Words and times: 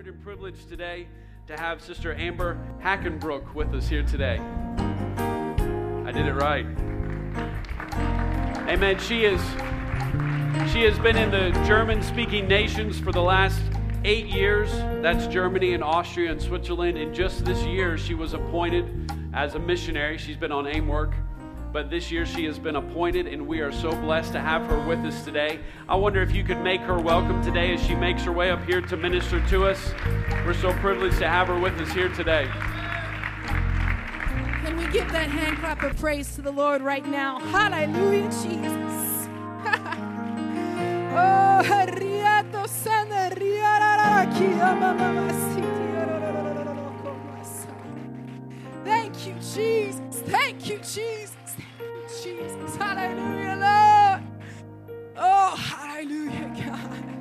honored 0.00 0.14
and 0.14 0.24
privileged 0.24 0.66
today 0.66 1.06
to 1.46 1.54
have 1.58 1.82
Sister 1.82 2.14
Amber 2.14 2.58
Hackenbrook 2.82 3.52
with 3.52 3.74
us 3.74 3.86
here 3.86 4.02
today. 4.02 4.38
I 4.38 6.10
did 6.10 6.24
it 6.24 6.32
right. 6.32 6.64
Amen. 8.66 8.98
She 8.98 9.26
is 9.26 9.42
she 10.72 10.84
has 10.84 10.98
been 11.00 11.18
in 11.18 11.30
the 11.30 11.50
German-speaking 11.66 12.48
nations 12.48 12.98
for 12.98 13.12
the 13.12 13.20
last 13.20 13.60
eight 14.04 14.24
years. 14.24 14.70
That's 15.02 15.26
Germany 15.26 15.74
and 15.74 15.84
Austria 15.84 16.30
and 16.30 16.40
Switzerland. 16.40 16.96
And 16.96 17.14
just 17.14 17.44
this 17.44 17.62
year, 17.64 17.98
she 17.98 18.14
was 18.14 18.32
appointed 18.32 19.12
as 19.34 19.54
a 19.54 19.58
missionary. 19.58 20.16
She's 20.16 20.38
been 20.38 20.52
on 20.52 20.66
AIM 20.66 20.88
work 20.88 21.12
but 21.72 21.90
this 21.90 22.10
year 22.10 22.26
she 22.26 22.44
has 22.44 22.58
been 22.58 22.76
appointed, 22.76 23.26
and 23.26 23.46
we 23.46 23.60
are 23.60 23.72
so 23.72 23.92
blessed 23.92 24.32
to 24.32 24.40
have 24.40 24.66
her 24.66 24.86
with 24.86 24.98
us 25.00 25.24
today. 25.24 25.60
I 25.88 25.94
wonder 25.94 26.22
if 26.22 26.32
you 26.32 26.42
could 26.42 26.60
make 26.60 26.80
her 26.82 26.98
welcome 26.98 27.42
today 27.42 27.72
as 27.72 27.82
she 27.82 27.94
makes 27.94 28.22
her 28.24 28.32
way 28.32 28.50
up 28.50 28.64
here 28.64 28.80
to 28.80 28.96
minister 28.96 29.40
to 29.48 29.66
us. 29.66 29.92
We're 30.44 30.54
so 30.54 30.72
privileged 30.74 31.18
to 31.18 31.28
have 31.28 31.48
her 31.48 31.58
with 31.58 31.74
us 31.80 31.92
here 31.92 32.08
today. 32.08 32.48
Can 34.64 34.76
we 34.76 34.86
give 34.88 35.10
that 35.12 35.30
hand 35.30 35.58
clap 35.58 35.82
of 35.82 35.96
praise 35.98 36.34
to 36.34 36.42
the 36.42 36.52
Lord 36.52 36.82
right 36.82 37.06
now? 37.06 37.38
Hallelujah, 37.38 38.30
Jesus. 38.30 39.28
oh, 41.14 41.50
Hallelujah, 52.80 53.56
Lord. 53.60 54.22
Oh, 55.16 55.54
hallelujah, 55.56 56.52
God. 56.64 57.20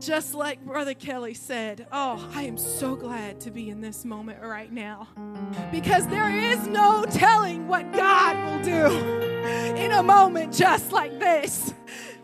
Just 0.00 0.34
like 0.34 0.64
Brother 0.64 0.94
Kelly 0.94 1.34
said, 1.34 1.86
oh, 1.90 2.30
I 2.34 2.42
am 2.42 2.58
so 2.58 2.94
glad 2.94 3.40
to 3.40 3.50
be 3.50 3.70
in 3.70 3.80
this 3.80 4.04
moment 4.04 4.40
right 4.42 4.70
now 4.70 5.08
because 5.72 6.06
there 6.08 6.30
is 6.30 6.66
no 6.68 7.04
telling 7.10 7.66
what 7.66 7.92
God 7.92 8.36
will 8.46 8.62
do 8.62 8.86
in 9.76 9.92
a 9.92 10.02
moment 10.02 10.52
just 10.52 10.92
like 10.92 11.18
this. 11.18 11.72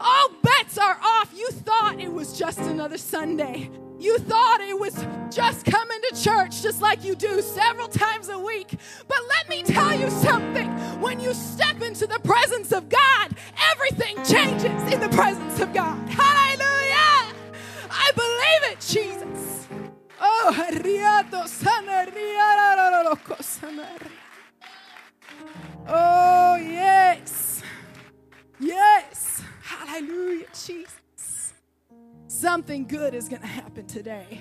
All 0.01 0.29
bets 0.43 0.79
are 0.79 0.99
off. 1.03 1.33
You 1.35 1.49
thought 1.49 2.01
it 2.01 2.13
was 2.13 2.39
just 2.39 2.59
another 2.61 2.99
Sunday. 2.99 3.71
You 4.03 4.19
thought 4.19 4.61
it 4.61 4.77
was 4.77 5.07
just 5.31 5.65
coming 5.65 6.01
to 6.11 6.21
church 6.21 6.61
just 6.61 6.83
like 6.83 7.05
you 7.05 7.15
do 7.15 7.41
several 7.41 7.87
times 7.87 8.31
a 8.31 8.39
week. 8.39 8.75
But 9.07 9.19
let 9.29 9.49
me 9.49 9.63
tell 9.63 9.97
you 9.97 10.11
something. 10.11 10.69
When 11.01 11.21
you 11.21 11.33
step 11.33 11.81
into 11.83 12.09
the 12.09 12.19
presence 12.19 12.73
of 12.73 12.89
God, 12.89 13.37
everything 13.71 14.17
changes 14.25 14.93
in 14.93 14.99
the 14.99 15.09
presence 15.11 15.61
of 15.61 15.73
God. 15.73 15.97
Hallelujah. 16.09 17.33
I 17.93 18.11
believe 18.17 18.73
it, 18.73 18.81
Jesus. 18.81 19.69
Oh, 20.21 20.53
Oh, 25.87 26.57
yes. 26.57 27.63
Yes. 28.59 29.43
Hallelujah, 29.63 30.47
Jesus 30.53 31.02
something 32.33 32.87
good 32.87 33.15
is 33.15 33.29
going 33.29 33.43
to 33.43 33.49
happen 33.49 33.87
today. 33.87 34.41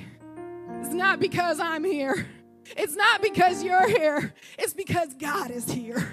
It's 0.80 0.94
not 0.94 1.20
because 1.20 1.60
I'm 1.60 1.84
here. 1.84 2.28
It's 2.78 2.96
not 2.96 3.22
because 3.22 3.64
you're 3.64 3.88
here. 3.88 4.34
It's 4.58 4.74
because 4.74 5.14
God 5.16 5.52
is 5.52 5.70
here. 5.70 6.12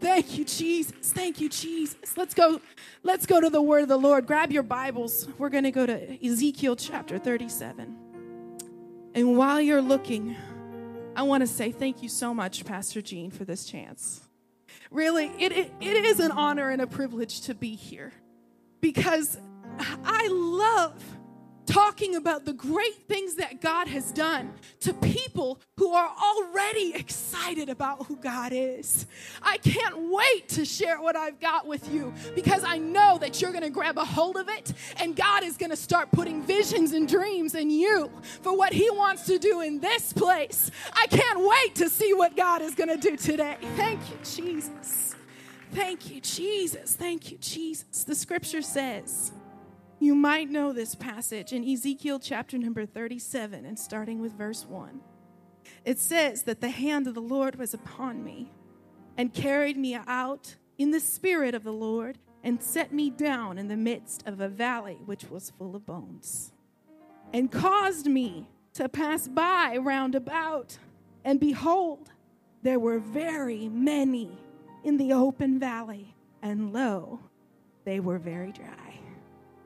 Thank 0.00 0.38
you, 0.38 0.44
Jesus. 0.44 1.12
Thank 1.12 1.40
you, 1.40 1.48
Jesus. 1.48 2.16
Let's 2.16 2.32
go. 2.32 2.60
Let's 3.02 3.26
go 3.26 3.40
to 3.40 3.50
the 3.50 3.60
word 3.60 3.82
of 3.82 3.88
the 3.88 3.98
Lord. 3.98 4.26
Grab 4.26 4.50
your 4.50 4.62
Bibles. 4.62 5.28
We're 5.36 5.50
going 5.50 5.64
to 5.64 5.70
go 5.70 5.84
to 5.84 6.26
Ezekiel 6.26 6.76
chapter 6.76 7.18
37. 7.18 7.96
And 9.14 9.36
while 9.36 9.60
you're 9.60 9.82
looking, 9.82 10.36
I 11.14 11.22
want 11.22 11.42
to 11.42 11.46
say 11.46 11.72
thank 11.72 12.02
you 12.02 12.08
so 12.08 12.32
much, 12.32 12.64
Pastor 12.64 13.02
Gene, 13.02 13.30
for 13.30 13.44
this 13.44 13.64
chance. 13.64 14.22
Really, 14.90 15.26
it, 15.38 15.52
it, 15.52 15.72
it 15.80 16.04
is 16.04 16.20
an 16.20 16.30
honor 16.30 16.70
and 16.70 16.80
a 16.80 16.86
privilege 16.86 17.42
to 17.42 17.54
be 17.54 17.74
here 17.74 18.12
because 18.80 19.38
I 19.78 20.28
love 20.30 21.02
talking 21.68 22.16
about 22.16 22.46
the 22.46 22.52
great 22.52 22.94
things 23.06 23.34
that 23.34 23.60
God 23.60 23.88
has 23.88 24.10
done 24.10 24.52
to 24.80 24.94
people 24.94 25.60
who 25.76 25.92
are 25.92 26.10
already 26.10 26.94
excited 26.94 27.68
about 27.68 28.06
who 28.06 28.16
God 28.16 28.52
is. 28.54 29.06
I 29.42 29.58
can't 29.58 30.10
wait 30.10 30.48
to 30.50 30.64
share 30.64 31.00
what 31.00 31.14
I've 31.14 31.38
got 31.38 31.66
with 31.66 31.92
you 31.92 32.12
because 32.34 32.64
I 32.64 32.78
know 32.78 33.18
that 33.18 33.40
you're 33.40 33.52
going 33.52 33.64
to 33.64 33.70
grab 33.70 33.98
a 33.98 34.04
hold 34.04 34.36
of 34.36 34.48
it 34.48 34.72
and 34.96 35.14
God 35.14 35.44
is 35.44 35.58
going 35.58 35.70
to 35.70 35.76
start 35.76 36.10
putting 36.10 36.42
visions 36.42 36.92
and 36.92 37.06
dreams 37.06 37.54
in 37.54 37.70
you 37.70 38.10
for 38.40 38.56
what 38.56 38.72
He 38.72 38.88
wants 38.90 39.26
to 39.26 39.38
do 39.38 39.60
in 39.60 39.78
this 39.78 40.12
place. 40.12 40.70
I 40.94 41.06
can't 41.06 41.46
wait 41.46 41.74
to 41.76 41.90
see 41.90 42.14
what 42.14 42.34
God 42.34 42.62
is 42.62 42.74
going 42.74 42.88
to 42.88 42.96
do 42.96 43.16
today. 43.16 43.58
Thank 43.76 44.00
you, 44.10 44.16
Jesus. 44.24 45.14
Thank 45.72 46.10
you, 46.10 46.20
Jesus. 46.22 46.96
Thank 46.96 47.30
you, 47.30 47.36
Jesus. 47.38 48.04
The 48.04 48.14
scripture 48.14 48.62
says, 48.62 49.32
you 50.00 50.14
might 50.14 50.50
know 50.50 50.72
this 50.72 50.94
passage 50.94 51.52
in 51.52 51.68
Ezekiel 51.68 52.18
chapter 52.18 52.58
number 52.58 52.86
37 52.86 53.64
and 53.64 53.78
starting 53.78 54.20
with 54.20 54.32
verse 54.32 54.64
1. 54.64 55.00
It 55.84 55.98
says 55.98 56.44
that 56.44 56.60
the 56.60 56.70
hand 56.70 57.06
of 57.06 57.14
the 57.14 57.20
Lord 57.20 57.56
was 57.56 57.74
upon 57.74 58.22
me 58.22 58.52
and 59.16 59.34
carried 59.34 59.76
me 59.76 59.94
out 60.06 60.56
in 60.78 60.90
the 60.92 61.00
spirit 61.00 61.54
of 61.54 61.64
the 61.64 61.72
Lord 61.72 62.18
and 62.44 62.62
set 62.62 62.92
me 62.92 63.10
down 63.10 63.58
in 63.58 63.68
the 63.68 63.76
midst 63.76 64.26
of 64.26 64.40
a 64.40 64.48
valley 64.48 64.98
which 65.04 65.24
was 65.24 65.52
full 65.58 65.74
of 65.74 65.84
bones 65.84 66.52
and 67.32 67.50
caused 67.50 68.06
me 68.06 68.48
to 68.74 68.88
pass 68.88 69.28
by 69.28 69.76
round 69.76 70.14
about. 70.14 70.78
And 71.24 71.40
behold, 71.40 72.10
there 72.62 72.78
were 72.78 72.98
very 72.98 73.68
many 73.68 74.30
in 74.84 74.96
the 74.96 75.12
open 75.12 75.58
valley, 75.58 76.14
and 76.42 76.72
lo, 76.72 77.20
they 77.84 78.00
were 78.00 78.18
very 78.18 78.52
dry. 78.52 78.87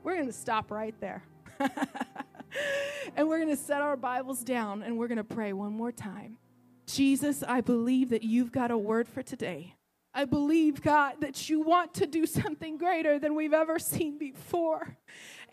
We're 0.03 0.15
going 0.15 0.27
to 0.27 0.33
stop 0.33 0.69
right 0.69 0.93
there. 0.99 1.23
and 3.15 3.27
we're 3.27 3.37
going 3.37 3.55
to 3.55 3.55
set 3.55 3.81
our 3.81 3.95
Bibles 3.95 4.43
down 4.43 4.83
and 4.83 4.97
we're 4.97 5.07
going 5.07 5.17
to 5.17 5.23
pray 5.23 5.53
one 5.53 5.71
more 5.71 5.93
time. 5.93 6.37
Jesus, 6.85 7.41
I 7.41 7.61
believe 7.61 8.09
that 8.09 8.21
you've 8.21 8.51
got 8.51 8.69
a 8.69 8.77
word 8.77 9.07
for 9.07 9.23
today. 9.23 9.75
I 10.13 10.25
believe, 10.25 10.81
God, 10.81 11.21
that 11.21 11.49
you 11.49 11.61
want 11.61 11.93
to 11.95 12.05
do 12.05 12.25
something 12.25 12.77
greater 12.77 13.17
than 13.17 13.33
we've 13.33 13.53
ever 13.53 13.79
seen 13.79 14.17
before. 14.17 14.97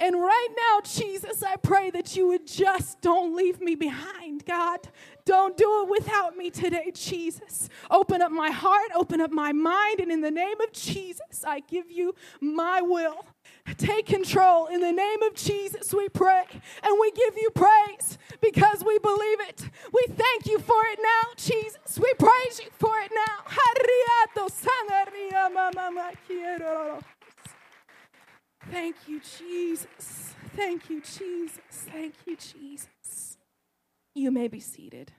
And 0.00 0.16
right 0.16 0.49
now, 0.56 0.81
Jesus, 0.81 1.44
I 1.44 1.55
pray 1.56 1.91
that 1.91 2.16
you 2.16 2.27
would 2.28 2.47
just 2.47 3.00
don't 3.00 3.37
leave 3.37 3.60
me 3.60 3.77
behind, 3.77 4.44
God. 4.44 4.81
Don't 5.30 5.56
do 5.56 5.84
it 5.84 5.88
without 5.88 6.36
me 6.36 6.50
today, 6.50 6.91
Jesus. 6.92 7.68
Open 7.88 8.20
up 8.20 8.32
my 8.32 8.50
heart, 8.50 8.91
open 8.96 9.20
up 9.20 9.30
my 9.30 9.52
mind, 9.52 10.00
and 10.00 10.10
in 10.10 10.22
the 10.22 10.30
name 10.32 10.60
of 10.60 10.72
Jesus, 10.72 11.44
I 11.46 11.60
give 11.60 11.88
you 11.88 12.16
my 12.41 12.82
will. 12.82 13.24
Take 13.78 14.06
control. 14.06 14.66
In 14.66 14.80
the 14.80 14.91
name 14.91 15.22
of 15.22 15.34
Jesus, 15.36 15.94
we 15.94 16.08
pray 16.08 16.42
and 16.82 16.98
we 17.00 17.12
give 17.12 17.36
you 17.36 17.50
praise 17.50 18.18
because 18.41 18.82
we 18.84 18.98
believe 18.98 19.41
it. 19.42 19.70
We 19.92 20.04
thank 20.08 20.46
you 20.46 20.58
for 20.58 20.82
it 20.91 20.98
now, 21.00 21.30
Jesus. 21.36 21.97
We 21.97 22.12
praise 22.14 22.58
you 22.64 22.70
for 22.80 22.98
it 22.98 23.12
now. 23.14 23.44
Thank 28.68 28.97
you, 29.06 29.20
Jesus. 29.38 30.34
Thank 30.56 30.91
you, 30.91 31.00
Jesus. 31.00 31.60
Thank 31.70 32.14
you, 32.26 32.36
Jesus. 32.36 33.38
You 34.12 34.32
may 34.32 34.48
be 34.48 34.58
seated. 34.58 35.12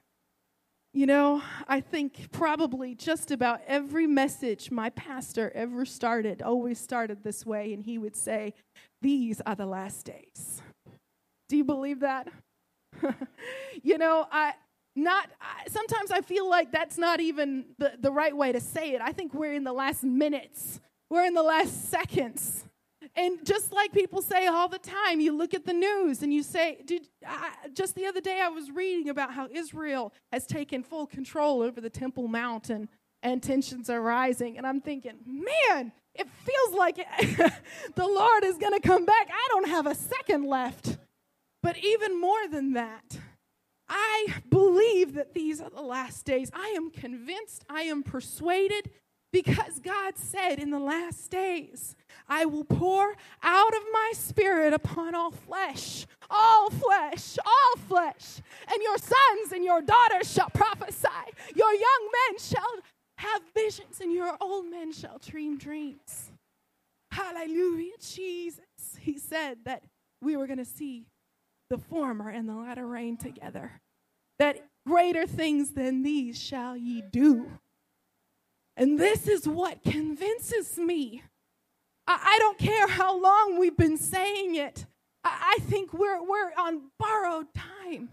You 0.93 1.05
know, 1.05 1.41
I 1.69 1.79
think 1.79 2.31
probably 2.33 2.95
just 2.95 3.31
about 3.31 3.61
every 3.65 4.07
message 4.07 4.71
my 4.71 4.89
pastor 4.89 5.49
ever 5.55 5.85
started 5.85 6.41
always 6.41 6.79
started 6.79 7.23
this 7.23 7.45
way, 7.45 7.73
and 7.73 7.81
he 7.81 7.97
would 7.97 8.15
say, 8.15 8.53
These 9.01 9.41
are 9.45 9.55
the 9.55 9.65
last 9.65 10.05
days. 10.05 10.61
Do 11.47 11.55
you 11.55 11.63
believe 11.63 12.01
that? 12.01 12.27
you 13.83 13.97
know, 13.97 14.27
I 14.31 14.53
not 14.97 15.29
I, 15.39 15.69
sometimes 15.69 16.11
I 16.11 16.19
feel 16.19 16.49
like 16.49 16.73
that's 16.73 16.97
not 16.97 17.21
even 17.21 17.67
the, 17.77 17.93
the 17.97 18.11
right 18.11 18.35
way 18.35 18.51
to 18.51 18.59
say 18.59 18.91
it. 18.93 19.01
I 19.01 19.13
think 19.13 19.33
we're 19.33 19.53
in 19.53 19.63
the 19.63 19.73
last 19.73 20.03
minutes, 20.03 20.81
we're 21.09 21.23
in 21.23 21.33
the 21.33 21.43
last 21.43 21.89
seconds 21.89 22.65
and 23.15 23.45
just 23.45 23.73
like 23.73 23.91
people 23.91 24.21
say 24.21 24.47
all 24.47 24.69
the 24.69 24.79
time, 24.79 25.19
you 25.19 25.35
look 25.35 25.53
at 25.53 25.65
the 25.65 25.73
news 25.73 26.23
and 26.23 26.33
you 26.33 26.43
say, 26.43 26.81
Did, 26.85 27.07
I, 27.25 27.51
just 27.73 27.95
the 27.95 28.05
other 28.05 28.21
day 28.21 28.39
I 28.41 28.49
was 28.49 28.71
reading 28.71 29.09
about 29.09 29.33
how 29.33 29.47
Israel 29.51 30.13
has 30.31 30.47
taken 30.47 30.83
full 30.83 31.07
control 31.07 31.61
over 31.61 31.81
the 31.81 31.89
Temple 31.89 32.27
Mount 32.27 32.69
and, 32.69 32.87
and 33.21 33.43
tensions 33.43 33.89
are 33.89 34.01
rising. 34.01 34.57
And 34.57 34.65
I'm 34.65 34.79
thinking, 34.79 35.17
man, 35.25 35.91
it 36.15 36.27
feels 36.45 36.75
like 36.77 36.99
it, 36.99 37.53
the 37.95 38.07
Lord 38.07 38.43
is 38.45 38.57
going 38.57 38.79
to 38.79 38.87
come 38.87 39.05
back. 39.05 39.29
I 39.29 39.47
don't 39.49 39.67
have 39.67 39.87
a 39.87 39.95
second 39.95 40.45
left. 40.45 40.97
But 41.61 41.77
even 41.83 42.19
more 42.19 42.47
than 42.49 42.73
that, 42.73 43.19
I 43.87 44.35
believe 44.49 45.15
that 45.15 45.33
these 45.33 45.59
are 45.59 45.69
the 45.69 45.81
last 45.81 46.25
days. 46.25 46.49
I 46.53 46.69
am 46.77 46.91
convinced, 46.91 47.65
I 47.69 47.81
am 47.81 48.03
persuaded 48.03 48.89
Because 49.31 49.79
God 49.79 50.17
said 50.17 50.59
in 50.59 50.71
the 50.71 50.79
last 50.79 51.31
days, 51.31 51.95
I 52.27 52.45
will 52.45 52.65
pour 52.65 53.15
out 53.41 53.75
of 53.75 53.81
my 53.93 54.11
spirit 54.13 54.73
upon 54.73 55.15
all 55.15 55.31
flesh, 55.31 56.05
all 56.29 56.69
flesh, 56.69 57.37
all 57.45 57.81
flesh. 57.87 58.41
And 58.71 58.81
your 58.81 58.97
sons 58.97 59.51
and 59.53 59.63
your 59.63 59.81
daughters 59.81 60.31
shall 60.31 60.49
prophesy. 60.49 61.07
Your 61.55 61.73
young 61.73 62.09
men 62.29 62.39
shall 62.39 62.81
have 63.17 63.41
visions, 63.55 64.01
and 64.01 64.11
your 64.11 64.35
old 64.41 64.65
men 64.65 64.91
shall 64.91 65.19
dream 65.19 65.57
dreams. 65.57 66.31
Hallelujah, 67.11 67.93
Jesus. 67.99 68.65
He 68.99 69.17
said 69.17 69.59
that 69.65 69.83
we 70.21 70.35
were 70.35 70.47
going 70.47 70.57
to 70.59 70.65
see 70.65 71.05
the 71.69 71.77
former 71.77 72.29
and 72.29 72.49
the 72.49 72.55
latter 72.55 72.85
rain 72.85 73.17
together. 73.17 73.79
That 74.39 74.65
greater 74.87 75.25
things 75.25 75.71
than 75.71 76.03
these 76.03 76.41
shall 76.41 76.75
ye 76.75 77.01
do. 77.01 77.51
And 78.81 78.97
this 78.97 79.27
is 79.27 79.47
what 79.47 79.83
convinces 79.83 80.75
me. 80.79 81.21
I, 82.07 82.19
I 82.33 82.39
don't 82.39 82.57
care 82.57 82.87
how 82.87 83.15
long 83.15 83.59
we've 83.59 83.77
been 83.77 83.95
saying 83.95 84.55
it. 84.55 84.87
I, 85.23 85.57
I 85.57 85.61
think 85.61 85.93
we're, 85.93 86.19
we're 86.19 86.51
on 86.57 86.89
borrowed 86.97 87.45
time 87.53 88.09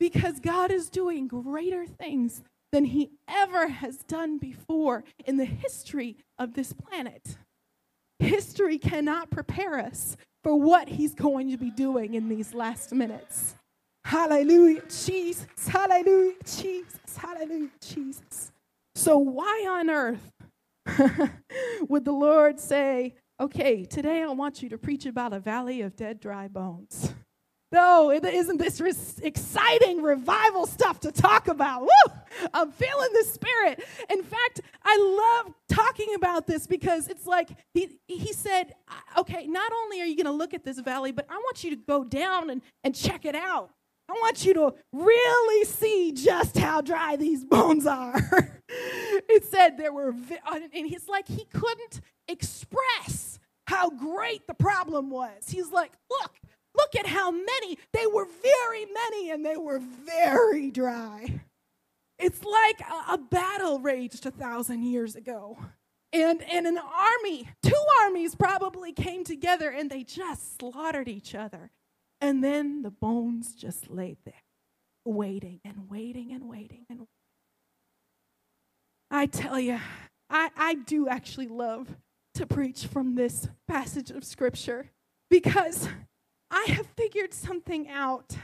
because 0.00 0.40
God 0.40 0.70
is 0.70 0.88
doing 0.88 1.28
greater 1.28 1.84
things 1.84 2.42
than 2.72 2.86
he 2.86 3.10
ever 3.28 3.68
has 3.68 3.98
done 3.98 4.38
before 4.38 5.04
in 5.26 5.36
the 5.36 5.44
history 5.44 6.16
of 6.38 6.54
this 6.54 6.72
planet. 6.72 7.36
History 8.18 8.78
cannot 8.78 9.28
prepare 9.28 9.78
us 9.78 10.16
for 10.42 10.58
what 10.58 10.88
he's 10.88 11.14
going 11.14 11.50
to 11.50 11.58
be 11.58 11.70
doing 11.70 12.14
in 12.14 12.30
these 12.30 12.54
last 12.54 12.94
minutes. 12.94 13.56
Hallelujah, 14.06 14.84
Jesus. 14.88 15.68
Hallelujah, 15.68 16.32
Jesus. 16.46 17.16
Hallelujah, 17.18 17.68
Jesus. 17.86 18.52
So, 18.98 19.16
why 19.16 19.64
on 19.70 19.90
earth 19.90 20.32
would 21.88 22.04
the 22.04 22.10
Lord 22.10 22.58
say, 22.58 23.14
okay, 23.38 23.84
today 23.84 24.24
I 24.24 24.26
want 24.30 24.60
you 24.60 24.68
to 24.70 24.76
preach 24.76 25.06
about 25.06 25.32
a 25.32 25.38
valley 25.38 25.82
of 25.82 25.94
dead, 25.94 26.18
dry 26.18 26.48
bones? 26.48 27.14
No, 27.70 28.10
isn't 28.10 28.56
this 28.56 28.80
res- 28.80 29.20
exciting 29.22 30.02
revival 30.02 30.66
stuff 30.66 30.98
to 31.00 31.12
talk 31.12 31.46
about. 31.46 31.82
Woo! 31.82 32.12
I'm 32.52 32.72
feeling 32.72 33.10
the 33.12 33.22
spirit. 33.22 33.84
In 34.10 34.24
fact, 34.24 34.62
I 34.82 35.44
love 35.44 35.54
talking 35.68 36.14
about 36.16 36.48
this 36.48 36.66
because 36.66 37.06
it's 37.06 37.24
like 37.24 37.50
he, 37.74 38.00
he 38.08 38.32
said, 38.32 38.74
okay, 39.16 39.46
not 39.46 39.70
only 39.72 40.02
are 40.02 40.06
you 40.06 40.16
going 40.16 40.26
to 40.26 40.32
look 40.32 40.54
at 40.54 40.64
this 40.64 40.80
valley, 40.80 41.12
but 41.12 41.24
I 41.30 41.36
want 41.36 41.62
you 41.62 41.70
to 41.70 41.76
go 41.76 42.02
down 42.02 42.50
and, 42.50 42.62
and 42.82 42.96
check 42.96 43.24
it 43.24 43.36
out. 43.36 43.70
I 44.08 44.12
want 44.12 44.44
you 44.44 44.54
to 44.54 44.74
really 44.92 45.64
see 45.64 46.12
just 46.12 46.56
how 46.56 46.80
dry 46.80 47.16
these 47.16 47.44
bones 47.44 47.86
are. 47.86 48.16
it 48.68 49.44
said 49.44 49.76
there 49.76 49.92
were, 49.92 50.14
and 50.50 50.86
he's 50.86 51.08
like, 51.08 51.28
he 51.28 51.44
couldn't 51.52 52.00
express 52.26 53.38
how 53.66 53.90
great 53.90 54.46
the 54.46 54.54
problem 54.54 55.10
was. 55.10 55.50
He's 55.50 55.70
like, 55.70 55.92
look, 56.10 56.32
look 56.74 56.96
at 56.96 57.06
how 57.06 57.30
many. 57.30 57.78
They 57.92 58.06
were 58.06 58.26
very 58.42 58.86
many 58.86 59.30
and 59.30 59.44
they 59.44 59.58
were 59.58 59.80
very 59.80 60.70
dry. 60.70 61.40
It's 62.18 62.42
like 62.42 62.80
a, 62.80 63.14
a 63.14 63.18
battle 63.18 63.78
raged 63.78 64.24
a 64.24 64.30
thousand 64.30 64.84
years 64.84 65.16
ago. 65.16 65.58
And, 66.14 66.42
and 66.50 66.66
an 66.66 66.78
army, 66.78 67.48
two 67.62 67.84
armies 68.02 68.34
probably 68.34 68.92
came 68.92 69.24
together 69.24 69.68
and 69.68 69.90
they 69.90 70.02
just 70.02 70.58
slaughtered 70.58 71.08
each 71.08 71.34
other. 71.34 71.70
And 72.20 72.42
then 72.42 72.82
the 72.82 72.90
bones 72.90 73.54
just 73.54 73.90
laid 73.90 74.18
there, 74.24 74.42
waiting 75.04 75.60
and 75.64 75.88
waiting 75.88 76.32
and 76.32 76.48
waiting 76.48 76.84
and 76.90 77.06
I 79.10 79.26
tell 79.26 79.58
you, 79.58 79.78
I, 80.28 80.50
I 80.56 80.74
do 80.74 81.08
actually 81.08 81.48
love 81.48 81.96
to 82.34 82.46
preach 82.46 82.86
from 82.86 83.14
this 83.14 83.48
passage 83.66 84.10
of 84.10 84.22
scripture 84.22 84.90
because 85.30 85.88
I 86.50 86.66
have 86.68 86.86
figured 86.96 87.32
something 87.32 87.88
out. 87.88 88.36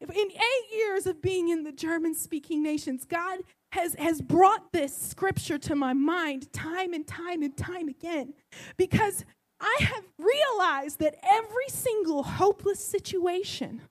In 0.00 0.08
eight 0.30 0.76
years 0.76 1.06
of 1.06 1.20
being 1.22 1.48
in 1.48 1.64
the 1.64 1.72
German 1.72 2.14
speaking 2.14 2.62
nations, 2.62 3.04
God 3.04 3.40
has, 3.72 3.94
has 3.94 4.20
brought 4.20 4.72
this 4.72 4.96
scripture 4.96 5.58
to 5.58 5.74
my 5.74 5.92
mind 5.92 6.52
time 6.52 6.92
and 6.92 7.06
time 7.06 7.42
and 7.42 7.56
time 7.56 7.88
again 7.88 8.34
because 8.76 9.24
I 9.60 9.76
have 9.80 10.04
realized 10.18 10.98
that 10.98 11.16
every 11.22 11.68
single 11.68 12.22
hopeless 12.22 12.84
situation 12.84 13.82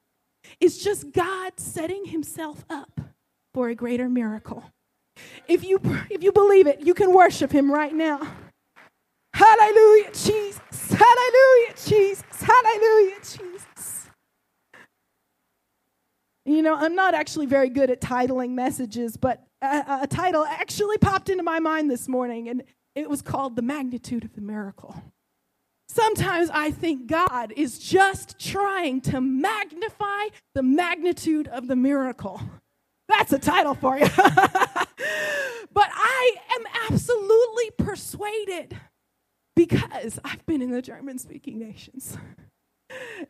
is 0.59 0.83
just 0.83 1.12
God 1.12 1.53
setting 1.57 2.06
himself 2.06 2.65
up 2.69 3.00
for 3.53 3.69
a 3.69 3.75
greater 3.75 4.09
miracle. 4.09 4.63
If 5.47 5.63
you 5.63 5.79
if 6.09 6.23
you 6.23 6.31
believe 6.31 6.67
it, 6.67 6.81
you 6.81 6.94
can 6.94 7.13
worship 7.13 7.51
him 7.51 7.71
right 7.71 7.94
now. 7.94 8.19
Hallelujah, 9.33 10.12
Jesus. 10.13 10.59
Hallelujah, 10.89 11.73
Jesus. 11.75 12.23
Hallelujah, 12.41 13.15
Jesus. 13.21 14.09
You 16.45 16.62
know, 16.62 16.75
I'm 16.75 16.95
not 16.95 17.15
actually 17.15 17.47
very 17.47 17.69
good 17.69 17.89
at 17.89 18.01
titling 18.01 18.51
messages, 18.51 19.17
but 19.17 19.44
a, 19.62 20.00
a 20.03 20.07
title 20.07 20.45
actually 20.45 20.97
popped 20.97 21.29
into 21.29 21.44
my 21.44 21.59
mind 21.59 21.89
this 21.89 22.07
morning, 22.07 22.50
and 22.50 22.63
it 22.94 23.09
was 23.09 23.21
called 23.21 23.56
The 23.56 23.62
Magnitude 23.62 24.23
of 24.23 24.35
the 24.35 24.41
Miracle. 24.41 25.01
Sometimes 25.95 26.50
I 26.53 26.71
think 26.71 27.07
God 27.07 27.53
is 27.56 27.80
just 27.80 28.38
trying 28.38 29.00
to 29.01 29.21
magnify 29.21 30.25
the 30.53 30.62
magnitude 30.62 31.47
of 31.47 31.69
the 31.69 31.75
miracle. 31.77 32.42
That's 33.07 33.31
a 33.31 33.39
title 33.39 33.75
for 33.75 33.97
you. 33.97 34.06
but 34.18 34.89
I 35.77 36.36
am 36.57 36.92
absolutely 36.92 37.71
persuaded 37.77 38.77
because 39.56 40.19
I've 40.25 40.45
been 40.45 40.62
in 40.62 40.71
the 40.71 40.81
German 40.81 41.18
speaking 41.18 41.59
nations. 41.59 42.18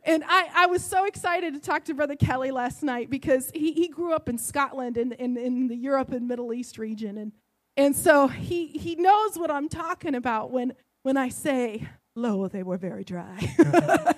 And 0.03 0.23
I, 0.27 0.49
I 0.55 0.65
was 0.65 0.83
so 0.83 1.05
excited 1.05 1.53
to 1.53 1.59
talk 1.59 1.85
to 1.85 1.93
Brother 1.93 2.15
Kelly 2.15 2.49
last 2.49 2.81
night 2.81 3.11
because 3.11 3.51
he, 3.53 3.73
he 3.73 3.89
grew 3.89 4.11
up 4.11 4.27
in 4.27 4.39
Scotland 4.39 4.97
in, 4.97 5.11
in, 5.11 5.37
in 5.37 5.67
the 5.67 5.75
Europe 5.75 6.11
and 6.11 6.27
Middle 6.27 6.51
East 6.51 6.79
region. 6.79 7.19
And, 7.19 7.31
and 7.77 7.95
so 7.95 8.27
he, 8.27 8.65
he 8.69 8.95
knows 8.95 9.37
what 9.37 9.51
I'm 9.51 9.69
talking 9.69 10.15
about 10.15 10.49
when, 10.49 10.73
when 11.03 11.15
I 11.15 11.29
say 11.29 11.87
Lo, 12.15 12.47
they 12.47 12.63
were 12.63 12.77
very 12.77 13.03
dry. 13.03 13.37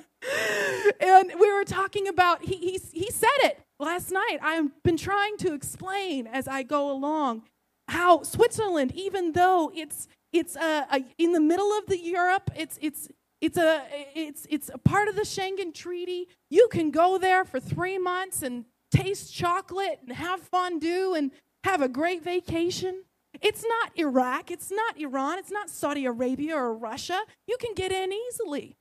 and 0.99 1.31
we 1.39 1.51
were 1.51 1.63
talking 1.63 2.07
about, 2.07 2.43
he, 2.43 2.55
he, 2.55 2.79
he 2.93 3.11
said 3.11 3.29
it 3.39 3.59
last 3.79 4.11
night. 4.11 4.37
I've 4.41 4.83
been 4.83 4.97
trying 4.97 5.37
to 5.37 5.53
explain 5.53 6.27
as 6.27 6.47
I 6.47 6.63
go 6.63 6.91
along 6.91 7.43
how 7.87 8.23
Switzerland, 8.23 8.91
even 8.93 9.31
though 9.31 9.71
it's, 9.73 10.07
it's 10.31 10.55
uh, 10.55 10.85
a, 10.91 11.03
in 11.17 11.31
the 11.31 11.39
middle 11.39 11.71
of 11.77 11.87
the 11.87 11.97
Europe, 11.97 12.51
it's, 12.55 12.77
it's, 12.81 13.09
it's 13.41 13.57
a, 13.57 13.83
it's, 14.15 14.45
it's 14.49 14.69
a 14.73 14.77
part 14.77 15.07
of 15.07 15.15
the 15.15 15.21
Schengen 15.21 15.73
Treaty. 15.73 16.27
You 16.49 16.67
can 16.71 16.91
go 16.91 17.17
there 17.17 17.45
for 17.45 17.59
three 17.59 17.97
months 17.97 18.43
and 18.43 18.65
taste 18.91 19.33
chocolate 19.33 19.99
and 20.01 20.15
have 20.15 20.41
fondue 20.41 21.13
and 21.13 21.31
have 21.63 21.81
a 21.81 21.87
great 21.87 22.23
vacation. 22.23 23.03
It's 23.41 23.63
not 23.63 23.91
Iraq, 23.97 24.51
it's 24.51 24.71
not 24.71 24.97
Iran, 24.97 25.39
it's 25.39 25.51
not 25.51 25.69
Saudi 25.69 26.05
Arabia 26.05 26.55
or 26.55 26.73
Russia. 26.73 27.19
You 27.47 27.57
can 27.59 27.73
get 27.73 27.91
in 27.91 28.11
easily. 28.11 28.75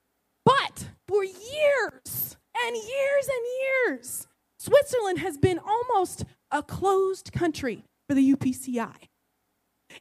But 0.45 0.91
for 1.09 1.25
years 1.25 2.37
and 2.65 2.77
years 2.77 3.29
and 3.29 3.47
years, 3.61 4.27
Switzerland 4.59 5.19
has 5.19 5.37
been 5.37 5.59
almost 5.59 6.25
a 6.51 6.63
closed 6.63 7.33
country 7.33 7.85
for 8.09 8.15
the 8.15 8.35
UPCI. 8.35 8.95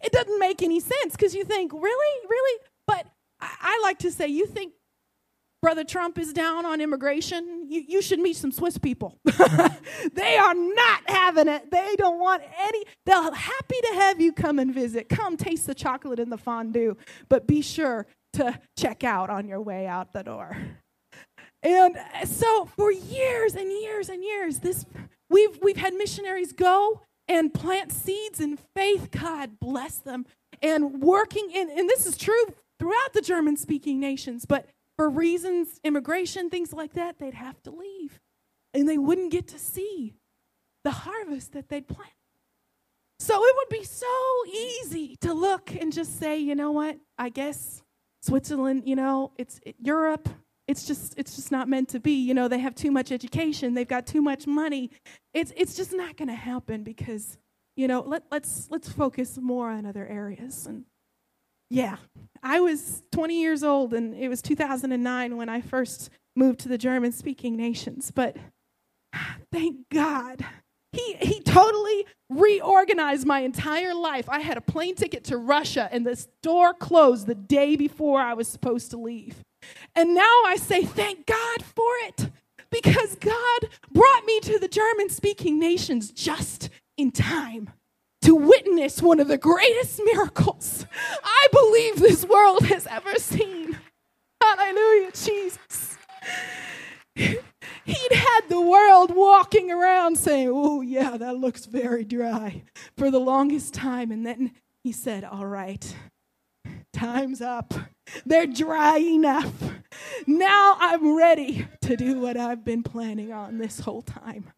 It 0.03 0.11
doesn't 0.11 0.39
make 0.39 0.61
any 0.61 0.79
sense 0.79 1.11
because 1.11 1.33
you 1.35 1.43
think, 1.43 1.73
really? 1.73 2.27
Really? 2.29 2.59
But 2.87 3.07
I, 3.39 3.55
I 3.61 3.79
like 3.83 3.99
to 3.99 4.11
say, 4.11 4.27
you 4.27 4.45
think 4.45 4.73
Brother 5.65 5.83
Trump 5.83 6.19
is 6.19 6.31
down 6.31 6.63
on 6.63 6.79
immigration, 6.79 7.65
you, 7.67 7.83
you 7.87 7.99
should 7.99 8.19
meet 8.19 8.35
some 8.35 8.51
Swiss 8.51 8.77
people. 8.77 9.17
they 10.13 10.37
are 10.37 10.53
not 10.53 11.01
having 11.07 11.47
it. 11.47 11.71
They 11.71 11.95
don't 11.97 12.19
want 12.19 12.43
any, 12.61 12.83
they're 13.07 13.31
happy 13.33 13.81
to 13.81 13.93
have 13.95 14.21
you 14.21 14.31
come 14.31 14.59
and 14.59 14.71
visit. 14.71 15.09
Come 15.09 15.37
taste 15.37 15.65
the 15.65 15.73
chocolate 15.73 16.19
and 16.19 16.31
the 16.31 16.37
fondue, 16.37 16.95
but 17.29 17.47
be 17.47 17.63
sure 17.63 18.05
to 18.33 18.59
check 18.77 19.03
out 19.03 19.31
on 19.31 19.47
your 19.47 19.59
way 19.59 19.87
out 19.87 20.13
the 20.13 20.21
door. 20.21 20.55
And 21.63 21.97
so 22.25 22.65
for 22.65 22.91
years 22.91 23.55
and 23.55 23.71
years 23.71 24.09
and 24.09 24.23
years, 24.23 24.59
this 24.59 24.85
we've 25.31 25.57
we've 25.63 25.77
had 25.77 25.95
missionaries 25.95 26.53
go 26.53 27.01
and 27.27 27.51
plant 27.51 27.91
seeds 27.91 28.39
in 28.39 28.59
faith. 28.75 29.09
God 29.09 29.59
bless 29.59 29.97
them. 29.97 30.27
And 30.61 31.01
working 31.01 31.49
in, 31.51 31.71
and 31.71 31.89
this 31.89 32.05
is 32.05 32.17
true 32.17 32.53
throughout 32.79 33.13
the 33.13 33.21
German 33.21 33.57
speaking 33.57 33.99
nations, 33.99 34.45
but 34.45 34.67
for 34.97 35.09
reasons, 35.09 35.79
immigration, 35.83 36.49
things 36.49 36.73
like 36.73 36.93
that, 36.93 37.19
they'd 37.19 37.33
have 37.33 37.61
to 37.63 37.71
leave. 37.71 38.19
And 38.73 38.87
they 38.89 38.97
wouldn't 38.97 39.31
get 39.31 39.47
to 39.49 39.59
see 39.59 40.15
the 40.83 40.91
harvest 40.91 41.53
that 41.53 41.69
they'd 41.69 41.87
planted. 41.87 42.13
So 43.19 43.43
it 43.43 43.55
would 43.57 43.69
be 43.69 43.83
so 43.83 44.07
easy 44.47 45.15
to 45.21 45.33
look 45.33 45.73
and 45.73 45.93
just 45.93 46.19
say, 46.19 46.37
you 46.37 46.55
know 46.55 46.71
what? 46.71 46.97
I 47.17 47.29
guess 47.29 47.81
Switzerland, 48.21 48.83
you 48.85 48.95
know, 48.95 49.31
it's 49.37 49.59
it, 49.65 49.75
Europe. 49.81 50.29
It's 50.67 50.85
just 50.87 51.13
it's 51.17 51.35
just 51.35 51.51
not 51.51 51.69
meant 51.69 51.89
to 51.89 51.99
be. 51.99 52.13
You 52.13 52.33
know, 52.33 52.47
they 52.47 52.59
have 52.59 52.75
too 52.75 52.91
much 52.91 53.11
education. 53.11 53.73
They've 53.73 53.87
got 53.87 54.07
too 54.07 54.21
much 54.21 54.47
money. 54.47 54.91
It's 55.33 55.53
it's 55.55 55.75
just 55.75 55.93
not 55.93 56.17
going 56.17 56.29
to 56.29 56.35
happen 56.35 56.83
because 56.83 57.37
you 57.75 57.87
know 57.87 58.01
let 58.01 58.23
let's 58.31 58.67
let's 58.71 58.89
focus 58.89 59.37
more 59.41 59.69
on 59.69 59.85
other 59.85 60.05
areas 60.07 60.65
and 60.65 60.85
Yeah. 61.69 61.97
I 62.45 62.59
was 62.59 63.01
20 63.11 63.41
years 63.41 63.63
old, 63.63 63.95
and 63.95 64.13
it 64.13 64.29
was 64.29 64.43
2009 64.43 65.35
when 65.35 65.49
I 65.49 65.61
first 65.61 66.11
moved 66.35 66.59
to 66.59 66.69
the 66.69 66.77
German 66.77 67.11
speaking 67.11 67.57
nations. 67.57 68.11
But 68.11 68.37
thank 69.51 69.89
God. 69.91 70.45
He, 70.91 71.15
he 71.15 71.41
totally 71.41 72.05
reorganized 72.29 73.25
my 73.25 73.39
entire 73.39 73.95
life. 73.95 74.29
I 74.29 74.41
had 74.41 74.57
a 74.57 74.61
plane 74.61 74.93
ticket 74.93 75.23
to 75.25 75.37
Russia, 75.37 75.89
and 75.91 76.05
this 76.05 76.27
door 76.43 76.75
closed 76.75 77.25
the 77.25 77.33
day 77.33 77.75
before 77.75 78.21
I 78.21 78.35
was 78.35 78.47
supposed 78.47 78.91
to 78.91 78.97
leave. 78.97 79.43
And 79.95 80.13
now 80.13 80.43
I 80.45 80.57
say, 80.57 80.85
thank 80.85 81.25
God 81.25 81.63
for 81.63 81.91
it, 82.03 82.29
because 82.69 83.15
God 83.15 83.69
brought 83.91 84.23
me 84.25 84.39
to 84.41 84.59
the 84.59 84.67
German 84.67 85.09
speaking 85.09 85.59
nations 85.59 86.11
just 86.11 86.69
in 86.95 87.09
time 87.11 87.71
to 88.25 88.33
witness 88.35 89.03
one 89.03 89.19
of 89.19 89.27
the 89.27 89.37
greatest 89.37 90.01
miracles 90.03 90.87
I 91.23 91.47
believe 91.51 91.97
this 91.97 92.25
world 92.25 92.65
has 92.65 92.87
ever 92.87 93.15
seen. 93.15 93.77
Hallelujah, 94.41 95.11
Jesus. 95.11 95.97
He'd 97.15 98.11
had 98.11 98.41
the 98.49 98.59
world 98.59 99.15
walking 99.15 99.69
around 99.71 100.17
saying, 100.17 100.49
Oh, 100.51 100.81
yeah, 100.81 101.17
that 101.17 101.37
looks 101.37 101.65
very 101.65 102.03
dry 102.03 102.63
for 102.97 103.11
the 103.11 103.19
longest 103.19 103.75
time. 103.75 104.11
And 104.11 104.25
then 104.25 104.53
he 104.83 104.91
said, 104.91 105.23
All 105.23 105.45
right, 105.45 105.95
time's 106.93 107.41
up. 107.41 107.75
They're 108.25 108.47
dry 108.47 108.97
enough. 108.97 109.53
Now 110.25 110.77
I'm 110.79 111.15
ready 111.15 111.67
to 111.81 111.95
do 111.95 112.19
what 112.19 112.37
I've 112.37 112.65
been 112.65 112.81
planning 112.81 113.31
on 113.31 113.59
this 113.59 113.81
whole 113.81 114.01
time. 114.01 114.51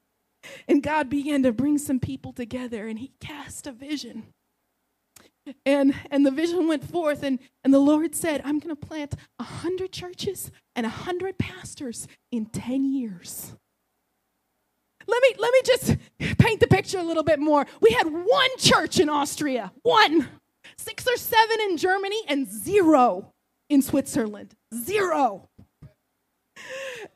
And 0.67 0.83
God 0.83 1.09
began 1.09 1.43
to 1.43 1.51
bring 1.51 1.77
some 1.77 1.99
people 1.99 2.33
together 2.33 2.87
and 2.87 2.99
he 2.99 3.11
cast 3.19 3.67
a 3.67 3.71
vision. 3.71 4.33
And, 5.65 5.95
and 6.11 6.25
the 6.25 6.31
vision 6.31 6.67
went 6.67 6.83
forth, 6.83 7.23
and, 7.23 7.39
and 7.63 7.73
the 7.73 7.79
Lord 7.79 8.15
said, 8.15 8.41
I'm 8.43 8.59
going 8.59 8.75
to 8.75 8.87
plant 8.87 9.15
a 9.39 9.43
hundred 9.43 9.93
churches 9.93 10.51
and 10.75 10.85
a 10.85 10.89
hundred 10.89 11.37
pastors 11.37 12.07
in 12.31 12.47
10 12.47 12.93
years. 12.93 13.55
Let 15.07 15.21
me, 15.21 15.35
let 15.37 15.53
me 15.53 15.61
just 15.63 15.97
paint 16.37 16.59
the 16.59 16.67
picture 16.67 16.99
a 16.99 17.03
little 17.03 17.23
bit 17.23 17.39
more. 17.39 17.65
We 17.79 17.91
had 17.91 18.07
one 18.07 18.49
church 18.57 18.99
in 18.99 19.07
Austria, 19.07 19.71
one, 19.83 20.27
six 20.77 21.07
or 21.07 21.15
seven 21.15 21.61
in 21.61 21.77
Germany, 21.77 22.21
and 22.27 22.45
zero 22.51 23.33
in 23.69 23.81
Switzerland. 23.81 24.53
Zero. 24.73 25.47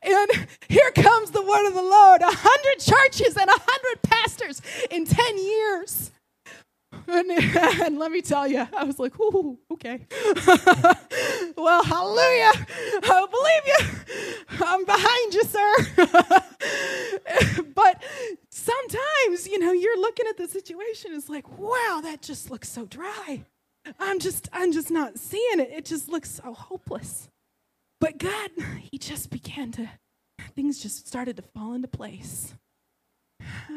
And 0.03 0.47
here 0.67 0.91
comes 0.91 1.31
the 1.31 1.43
word 1.43 1.67
of 1.67 1.73
the 1.73 1.81
Lord 1.81 2.21
a 2.21 2.31
hundred 2.31 2.79
churches 2.79 3.35
and 3.37 3.49
a 3.49 3.57
hundred 3.57 4.01
pastors 4.01 4.61
in 4.89 5.05
10 5.05 5.37
years. 5.37 6.11
And, 7.07 7.31
and, 7.31 7.97
let 7.99 8.11
me 8.11 8.21
tell 8.21 8.47
you, 8.47 8.67
I 8.77 8.83
was 8.83 8.99
like, 8.99 9.19
ooh, 9.19 9.57
okay. 9.71 10.05
well, 11.57 11.83
hallelujah. 11.83 12.51
I 13.03 13.25
believe 13.31 13.67
you. 13.67 13.77
I'm 14.65 14.85
behind 14.85 15.33
you, 15.33 15.43
sir. 15.43 15.75
but 17.75 18.03
sometimes, 18.49 19.47
you 19.47 19.59
know, 19.59 19.71
you're 19.71 19.99
looking 19.99 20.27
at 20.27 20.37
the 20.37 20.47
situation, 20.47 21.11
it's 21.13 21.29
like, 21.29 21.57
wow, 21.57 22.01
that 22.03 22.21
just 22.21 22.51
looks 22.51 22.69
so 22.69 22.85
dry. 22.85 23.43
I'm 23.99 24.19
just, 24.19 24.47
I'm 24.53 24.71
just 24.71 24.91
not 24.91 25.17
seeing 25.17 25.59
it. 25.59 25.71
It 25.71 25.85
just 25.85 26.07
looks 26.09 26.29
so 26.29 26.53
hopeless. 26.53 27.29
But 28.01 28.17
God, 28.17 28.49
He 28.91 28.97
just 28.97 29.29
began 29.29 29.71
to, 29.73 29.89
things 30.55 30.79
just 30.79 31.07
started 31.07 31.37
to 31.37 31.43
fall 31.43 31.73
into 31.73 31.87
place. 31.87 32.53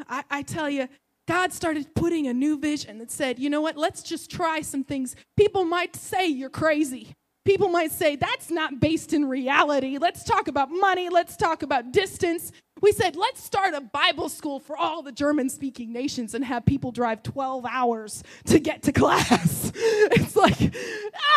I, 0.08 0.24
I 0.30 0.42
tell 0.42 0.68
you, 0.68 0.88
God 1.28 1.52
started 1.52 1.94
putting 1.94 2.26
a 2.26 2.34
new 2.34 2.58
vision 2.58 2.98
that 2.98 3.10
said, 3.10 3.38
you 3.38 3.48
know 3.48 3.60
what, 3.60 3.76
let's 3.76 4.02
just 4.02 4.30
try 4.30 4.62
some 4.62 4.82
things. 4.82 5.14
People 5.36 5.64
might 5.64 5.94
say 5.94 6.26
you're 6.26 6.50
crazy. 6.50 7.14
People 7.44 7.68
might 7.68 7.92
say 7.92 8.16
that's 8.16 8.50
not 8.50 8.80
based 8.80 9.12
in 9.12 9.26
reality. 9.26 9.98
Let's 9.98 10.24
talk 10.24 10.48
about 10.48 10.70
money. 10.70 11.10
Let's 11.10 11.36
talk 11.36 11.62
about 11.62 11.92
distance 11.92 12.52
we 12.84 12.92
said, 12.92 13.16
let's 13.16 13.42
start 13.42 13.72
a 13.72 13.80
Bible 13.80 14.28
school 14.28 14.60
for 14.60 14.76
all 14.76 15.00
the 15.00 15.10
German 15.10 15.48
speaking 15.48 15.90
nations 15.90 16.34
and 16.34 16.44
have 16.44 16.66
people 16.66 16.92
drive 16.92 17.22
12 17.22 17.64
hours 17.64 18.22
to 18.44 18.58
get 18.58 18.82
to 18.82 18.92
class. 18.92 19.72
it's 19.74 20.36
like, 20.36 20.76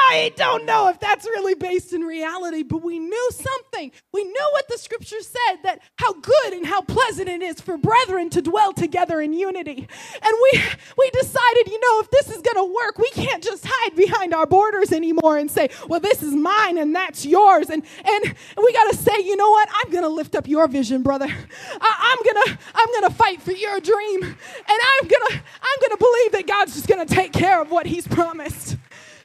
I 0.09 0.33
don't 0.35 0.65
know 0.65 0.89
if 0.89 0.99
that's 0.99 1.25
really 1.25 1.55
based 1.55 1.93
in 1.93 2.01
reality, 2.01 2.63
but 2.63 2.83
we 2.83 2.99
knew 2.99 3.29
something. 3.31 3.93
We 4.11 4.25
knew 4.25 4.49
what 4.51 4.67
the 4.67 4.77
scripture 4.77 5.21
said 5.21 5.63
that 5.63 5.79
how 5.95 6.11
good 6.19 6.51
and 6.51 6.65
how 6.65 6.81
pleasant 6.81 7.29
it 7.29 7.41
is 7.41 7.61
for 7.61 7.77
brethren 7.77 8.29
to 8.31 8.41
dwell 8.41 8.73
together 8.73 9.21
in 9.21 9.31
unity. 9.31 9.87
And 10.21 10.37
we, 10.51 10.61
we 10.97 11.09
decided, 11.11 11.67
you 11.67 11.79
know, 11.79 12.01
if 12.01 12.11
this 12.11 12.29
is 12.29 12.41
going 12.41 12.57
to 12.57 12.73
work, 12.73 12.97
we 12.97 13.09
can't 13.11 13.41
just 13.41 13.65
hide 13.65 13.95
behind 13.95 14.33
our 14.33 14.47
borders 14.47 14.91
anymore 14.91 15.37
and 15.37 15.49
say, 15.49 15.69
well, 15.87 16.01
this 16.01 16.21
is 16.21 16.35
mine 16.35 16.77
and 16.77 16.93
that's 16.93 17.25
yours. 17.25 17.69
And, 17.69 17.83
and 18.03 18.35
we 18.57 18.73
got 18.73 18.91
to 18.91 18.97
say, 18.97 19.13
you 19.23 19.37
know 19.37 19.49
what? 19.49 19.69
I'm 19.81 19.91
going 19.91 20.03
to 20.03 20.09
lift 20.09 20.35
up 20.35 20.45
your 20.45 20.67
vision, 20.67 21.03
brother. 21.03 21.36
I, 21.81 22.15
am 22.17 22.33
gonna 22.33 22.59
I'm 22.75 22.87
gonna 22.93 23.13
fight 23.13 23.41
for 23.41 23.51
your 23.51 23.79
dream, 23.79 24.23
and 24.23 24.35
I'm 24.67 25.07
gonna 25.07 25.41
I'm 25.61 25.79
gonna 25.81 25.97
believe 25.97 26.31
that 26.33 26.47
God's 26.47 26.75
just 26.75 26.87
gonna 26.87 27.05
take 27.05 27.33
care 27.33 27.61
of 27.61 27.71
what 27.71 27.85
He's 27.85 28.07
promised. 28.07 28.77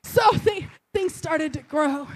So 0.04 0.30
th- 0.32 0.64
things 0.94 1.14
started 1.14 1.52
to 1.54 1.62
grow. 1.62 2.08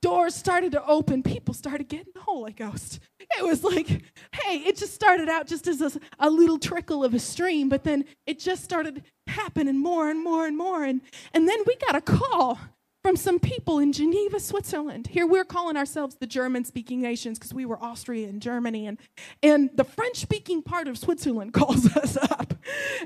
Doors 0.00 0.34
started 0.34 0.72
to 0.72 0.84
open. 0.84 1.22
People 1.22 1.54
started 1.54 1.88
getting 1.88 2.12
the 2.14 2.20
Holy 2.20 2.52
Ghost. 2.52 2.98
It 3.20 3.44
was 3.44 3.62
like, 3.62 3.86
hey, 4.32 4.56
it 4.56 4.76
just 4.76 4.94
started 4.94 5.28
out 5.28 5.46
just 5.46 5.68
as 5.68 5.80
a, 5.80 5.92
a 6.18 6.28
little 6.28 6.58
trickle 6.58 7.04
of 7.04 7.14
a 7.14 7.20
stream, 7.20 7.68
but 7.68 7.84
then 7.84 8.04
it 8.26 8.40
just 8.40 8.64
started 8.64 9.04
happening 9.28 9.78
more 9.78 10.10
and 10.10 10.22
more 10.22 10.46
and 10.46 10.58
more. 10.58 10.82
And, 10.84 11.02
and 11.32 11.48
then 11.48 11.60
we 11.66 11.76
got 11.76 11.94
a 11.94 12.00
call 12.00 12.58
from 13.02 13.16
some 13.16 13.40
people 13.40 13.80
in 13.80 13.92
Geneva, 13.92 14.38
Switzerland. 14.38 15.08
Here 15.08 15.26
we're 15.26 15.44
calling 15.44 15.76
ourselves 15.76 16.14
the 16.14 16.26
German 16.26 16.64
speaking 16.64 17.02
nations 17.02 17.38
because 17.38 17.52
we 17.52 17.66
were 17.66 17.82
Austria 17.82 18.28
and 18.28 18.40
Germany. 18.40 18.86
And, 18.86 18.98
and 19.42 19.70
the 19.74 19.84
French 19.84 20.18
speaking 20.18 20.62
part 20.62 20.86
of 20.86 20.96
Switzerland 20.96 21.52
calls 21.52 21.94
us 21.96 22.16
up 22.16 22.54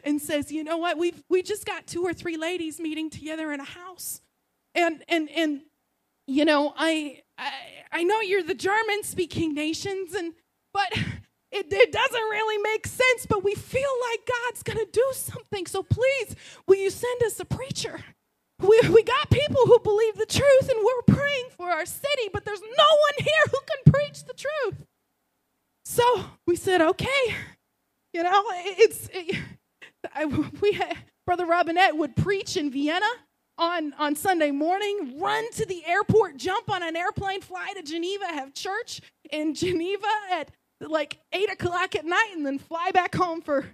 and 0.04 0.20
says, 0.20 0.52
you 0.52 0.64
know 0.64 0.76
what, 0.76 0.98
we've 0.98 1.22
we 1.30 1.42
just 1.42 1.64
got 1.64 1.86
two 1.86 2.02
or 2.02 2.12
three 2.12 2.36
ladies 2.36 2.78
meeting 2.78 3.08
together 3.08 3.52
in 3.52 3.60
a 3.60 3.64
house. 3.64 4.20
And 4.74 5.02
and 5.08 5.30
and 5.30 5.62
you 6.26 6.44
know, 6.44 6.74
I 6.76 7.22
I, 7.38 7.52
I 7.92 8.02
know 8.02 8.20
you're 8.20 8.42
the 8.42 8.54
German 8.54 9.02
speaking 9.02 9.54
nations, 9.54 10.14
and 10.14 10.34
but 10.74 10.92
it, 10.92 11.66
it 11.72 11.92
doesn't 11.92 12.14
really 12.14 12.62
make 12.62 12.86
sense, 12.86 13.24
but 13.26 13.42
we 13.42 13.54
feel 13.54 13.88
like 14.10 14.28
God's 14.44 14.62
gonna 14.62 14.84
do 14.92 15.06
something. 15.12 15.66
So 15.66 15.82
please, 15.82 16.36
will 16.66 16.76
you 16.76 16.90
send 16.90 17.22
us 17.22 17.40
a 17.40 17.46
preacher? 17.46 18.00
We, 18.58 18.80
we 18.90 19.02
got 19.02 19.30
people 19.30 19.62
who 19.66 19.78
believe 19.80 20.16
the 20.16 20.26
truth 20.26 20.70
and 20.70 20.80
we're 20.82 21.14
praying 21.14 21.46
for 21.56 21.70
our 21.70 21.84
city, 21.84 22.30
but 22.32 22.44
there's 22.44 22.60
no 22.60 22.66
one 22.66 23.14
here 23.18 23.44
who 23.50 23.58
can 23.66 23.92
preach 23.92 24.24
the 24.24 24.32
truth. 24.34 24.86
So 25.84 26.24
we 26.46 26.56
said, 26.56 26.80
okay, 26.80 27.36
you 28.12 28.22
know, 28.22 28.42
it's, 28.52 29.08
it, 29.12 29.36
I, 30.14 30.24
we 30.24 30.72
had, 30.72 30.96
Brother 31.26 31.46
Robinette 31.46 31.96
would 31.96 32.16
preach 32.16 32.56
in 32.56 32.70
Vienna 32.70 33.06
on, 33.58 33.92
on 33.98 34.14
Sunday 34.14 34.50
morning, 34.50 35.18
run 35.18 35.50
to 35.52 35.66
the 35.66 35.84
airport, 35.86 36.36
jump 36.36 36.70
on 36.70 36.82
an 36.82 36.96
airplane, 36.96 37.40
fly 37.40 37.72
to 37.74 37.82
Geneva, 37.82 38.26
have 38.26 38.54
church 38.54 39.00
in 39.30 39.54
Geneva 39.54 40.06
at 40.30 40.50
like 40.80 41.18
8 41.32 41.52
o'clock 41.52 41.94
at 41.94 42.04
night, 42.04 42.32
and 42.34 42.44
then 42.44 42.58
fly 42.58 42.90
back 42.92 43.14
home 43.14 43.40
for, 43.40 43.66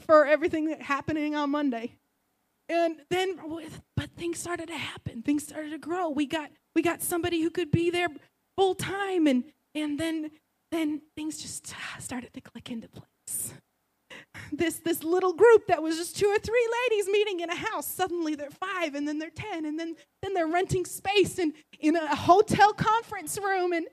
for 0.00 0.26
everything 0.26 0.76
happening 0.80 1.34
on 1.34 1.50
Monday. 1.50 1.96
And 2.68 2.96
then 3.10 3.38
but 3.96 4.10
things 4.16 4.38
started 4.38 4.68
to 4.68 4.76
happen. 4.76 5.22
Things 5.22 5.44
started 5.44 5.70
to 5.70 5.78
grow. 5.78 6.08
We 6.08 6.26
got 6.26 6.50
we 6.74 6.82
got 6.82 7.02
somebody 7.02 7.42
who 7.42 7.50
could 7.50 7.70
be 7.70 7.90
there 7.90 8.08
full 8.56 8.74
time 8.74 9.26
and 9.26 9.44
and 9.74 9.98
then 9.98 10.30
then 10.70 11.02
things 11.16 11.38
just 11.38 11.74
ah, 11.76 11.96
started 11.98 12.32
to 12.34 12.40
click 12.40 12.70
into 12.70 12.88
place. 12.88 13.54
This 14.52 14.78
this 14.78 15.02
little 15.02 15.32
group 15.32 15.66
that 15.68 15.82
was 15.82 15.96
just 15.96 16.16
two 16.16 16.26
or 16.26 16.38
three 16.38 16.68
ladies 16.82 17.08
meeting 17.08 17.40
in 17.40 17.50
a 17.50 17.54
house, 17.54 17.86
suddenly 17.86 18.34
they're 18.34 18.50
five 18.50 18.94
and 18.94 19.06
then 19.06 19.18
they're 19.18 19.30
ten 19.30 19.64
and 19.64 19.78
then 19.78 19.96
then 20.22 20.34
they're 20.34 20.46
renting 20.46 20.84
space 20.84 21.38
in, 21.38 21.52
in 21.80 21.96
a 21.96 22.14
hotel 22.14 22.72
conference 22.72 23.38
room 23.38 23.72
and 23.72 23.86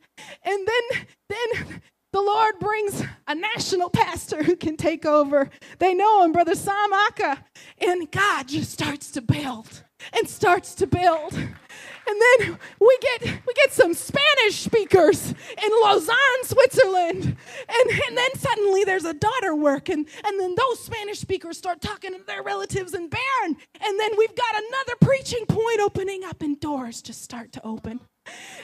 and 0.43 0.67
then 0.67 1.05
then 1.29 1.81
the 2.11 2.21
Lord 2.21 2.59
brings 2.59 3.03
a 3.27 3.35
national 3.35 3.89
pastor 3.89 4.43
who 4.43 4.55
can 4.55 4.75
take 4.75 5.05
over. 5.05 5.49
They 5.79 5.93
know 5.93 6.23
him, 6.23 6.31
Brother 6.33 6.55
Sam 6.55 6.93
Aka. 6.93 7.37
And 7.79 8.11
God 8.11 8.47
just 8.47 8.71
starts 8.71 9.11
to 9.11 9.21
build 9.21 9.83
and 10.13 10.27
starts 10.27 10.75
to 10.75 10.87
build. 10.87 11.33
And 11.33 12.19
then 12.19 12.57
we 12.79 12.97
get 13.01 13.21
we 13.45 13.53
get 13.53 13.71
some 13.71 13.93
Spanish 13.93 14.55
speakers 14.55 15.29
in 15.31 15.71
Lausanne, 15.83 16.43
Switzerland. 16.43 17.23
And, 17.23 17.89
and 18.07 18.17
then 18.17 18.35
suddenly 18.35 18.83
there's 18.83 19.05
a 19.05 19.13
daughter 19.13 19.55
work, 19.55 19.87
and, 19.87 20.05
and 20.25 20.39
then 20.39 20.55
those 20.55 20.83
Spanish 20.83 21.19
speakers 21.19 21.57
start 21.57 21.79
talking 21.79 22.13
to 22.13 22.23
their 22.25 22.43
relatives 22.43 22.93
in 22.93 23.07
Bern. 23.07 23.55
And 23.79 23.99
then 23.99 24.11
we've 24.17 24.35
got 24.35 24.55
another 24.55 24.95
preaching 24.99 25.45
point 25.45 25.79
opening 25.79 26.23
up, 26.25 26.41
and 26.41 26.59
doors 26.59 27.01
just 27.01 27.21
start 27.21 27.51
to 27.53 27.65
open. 27.65 28.01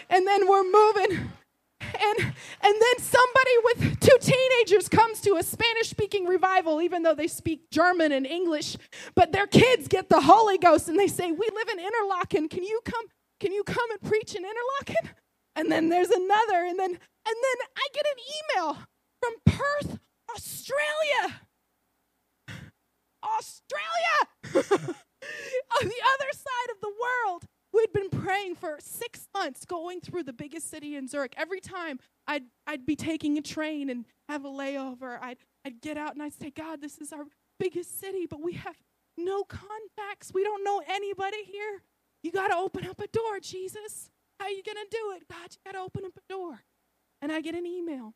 And 0.10 0.28
then 0.28 0.48
we're 0.50 0.64
moving 0.64 1.30
and 1.82 2.20
and 2.20 2.76
then 2.82 3.00
somebody 3.00 3.52
with 3.64 4.00
two 4.00 4.18
teenagers 4.20 4.90
comes 4.90 5.22
to 5.22 5.36
a 5.36 5.44
Spanish 5.44 5.90
speaking 5.90 6.26
revival, 6.26 6.82
even 6.82 7.04
though 7.04 7.16
they 7.16 7.28
speak 7.28 7.70
German 7.72 8.12
and 8.12 8.26
English. 8.26 8.78
But 9.16 9.32
their 9.32 9.48
kids 9.48 9.88
get 9.88 10.10
the 10.10 10.22
Holy 10.22 10.58
Ghost 10.58 10.90
and 10.90 11.00
they 11.00 11.08
say, 11.08 11.32
We 11.32 11.50
live 11.54 11.70
in 11.70 11.80
Interlaken. 11.80 12.50
Can 12.50 12.64
you 12.64 12.82
come? 12.84 13.06
Can 13.40 13.52
you 13.52 13.64
come 13.64 13.92
and 13.92 14.02
preach 14.02 14.36
in 14.36 14.44
Interlaken? 14.44 15.16
And 15.56 15.72
then 15.72 15.90
there's 15.90 16.10
another, 16.10 16.66
and 16.66 16.80
then 16.80 16.92
and 16.92 17.36
then 17.44 17.68
I 17.76 17.88
get 17.94 18.06
an 18.06 18.20
email 18.38 18.78
from 19.22 19.34
Perth, 19.46 20.00
Australia. 20.36 21.42
Australia! 23.24 24.18
On 25.82 25.88
the 25.88 26.02
other 26.14 26.32
side 26.32 26.70
of 26.72 26.82
the 26.82 26.94
world, 27.02 27.44
we'd 27.78 27.94
been 27.94 28.10
praying 28.10 28.56
for 28.56 28.78
six 28.80 29.28
months 29.34 29.66
going 29.66 30.02
through 30.02 30.24
the 30.24 30.34
biggest 30.34 30.70
city 30.70 30.96
in 30.96 31.08
Zurich. 31.08 31.34
Every 31.38 31.60
time 31.60 32.00
I'd, 32.28 32.44
I'd 32.66 32.86
be 32.86 32.96
taking 32.96 33.38
a 33.38 33.42
train 33.42 33.90
and 33.90 34.06
have 34.28 34.46
a 34.46 34.50
layover, 34.50 35.20
I'd, 35.22 35.38
I'd 35.64 35.82
get 35.82 35.98
out 35.98 36.14
and 36.14 36.24
I'd 36.24 36.34
say, 36.34 36.50
God, 36.50 36.82
this 36.82 36.98
is 36.98 37.14
our 37.14 37.26
biggest 37.60 38.00
city, 38.00 38.26
but 38.28 38.42
we 38.42 38.54
have 38.54 38.76
no 39.18 39.44
contacts. 39.44 40.32
We 40.34 40.44
don't 40.44 40.64
know 40.64 40.82
anybody 40.88 41.44
here. 41.44 41.82
You 42.24 42.32
got 42.32 42.48
to 42.48 42.56
open 42.56 42.86
up 42.88 43.00
a 43.00 43.08
door, 43.08 43.40
Jesus. 43.42 44.10
How 44.40 44.48
are 44.48 44.52
you 44.52 44.64
going 44.64 44.78
to 44.78 44.88
do 44.90 45.14
it? 45.16 45.28
God, 45.30 45.50
you 45.52 45.72
got 45.72 45.78
to 45.78 45.84
open 45.84 46.04
up 46.06 46.14
a 46.18 46.34
door. 46.34 46.64
And 47.22 47.32
I 47.32 47.42
get 47.42 47.56
an 47.56 47.66
email 47.66 48.14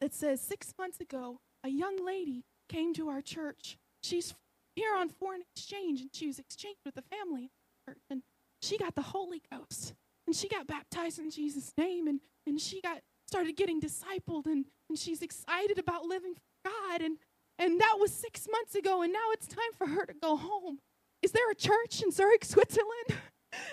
that 0.00 0.14
says, 0.14 0.40
Six 0.40 0.74
months 0.78 1.00
ago, 1.00 1.40
a 1.64 1.68
young 1.68 2.04
lady 2.04 2.44
came 2.68 2.94
to 2.94 3.08
our 3.08 3.20
church. 3.20 3.78
She's 4.02 4.34
here 4.74 4.94
on 4.96 5.08
foreign 5.08 5.42
exchange 5.42 6.00
and 6.00 6.10
she 6.12 6.26
was 6.26 6.38
exchanged 6.38 6.80
with 6.84 6.96
a 6.96 7.02
family 7.02 7.50
and 8.10 8.22
she 8.62 8.78
got 8.78 8.94
the 8.94 9.02
Holy 9.02 9.42
Ghost 9.50 9.94
and 10.26 10.34
she 10.34 10.48
got 10.48 10.66
baptized 10.66 11.18
in 11.18 11.30
Jesus' 11.30 11.72
name 11.76 12.06
and, 12.06 12.20
and 12.46 12.60
she 12.60 12.80
got 12.80 13.00
started 13.26 13.56
getting 13.56 13.80
discipled 13.80 14.46
and, 14.46 14.66
and 14.88 14.98
she's 14.98 15.22
excited 15.22 15.78
about 15.78 16.04
living 16.04 16.34
for 16.34 16.70
God 16.70 17.02
and 17.02 17.18
and 17.58 17.80
that 17.80 17.96
was 18.00 18.12
six 18.12 18.48
months 18.50 18.74
ago 18.74 19.02
and 19.02 19.12
now 19.12 19.30
it's 19.32 19.46
time 19.46 19.58
for 19.76 19.86
her 19.86 20.06
to 20.06 20.14
go 20.14 20.36
home. 20.36 20.78
Is 21.22 21.32
there 21.32 21.50
a 21.50 21.54
church 21.54 22.02
in 22.02 22.10
Zurich, 22.10 22.44
Switzerland? 22.44 23.18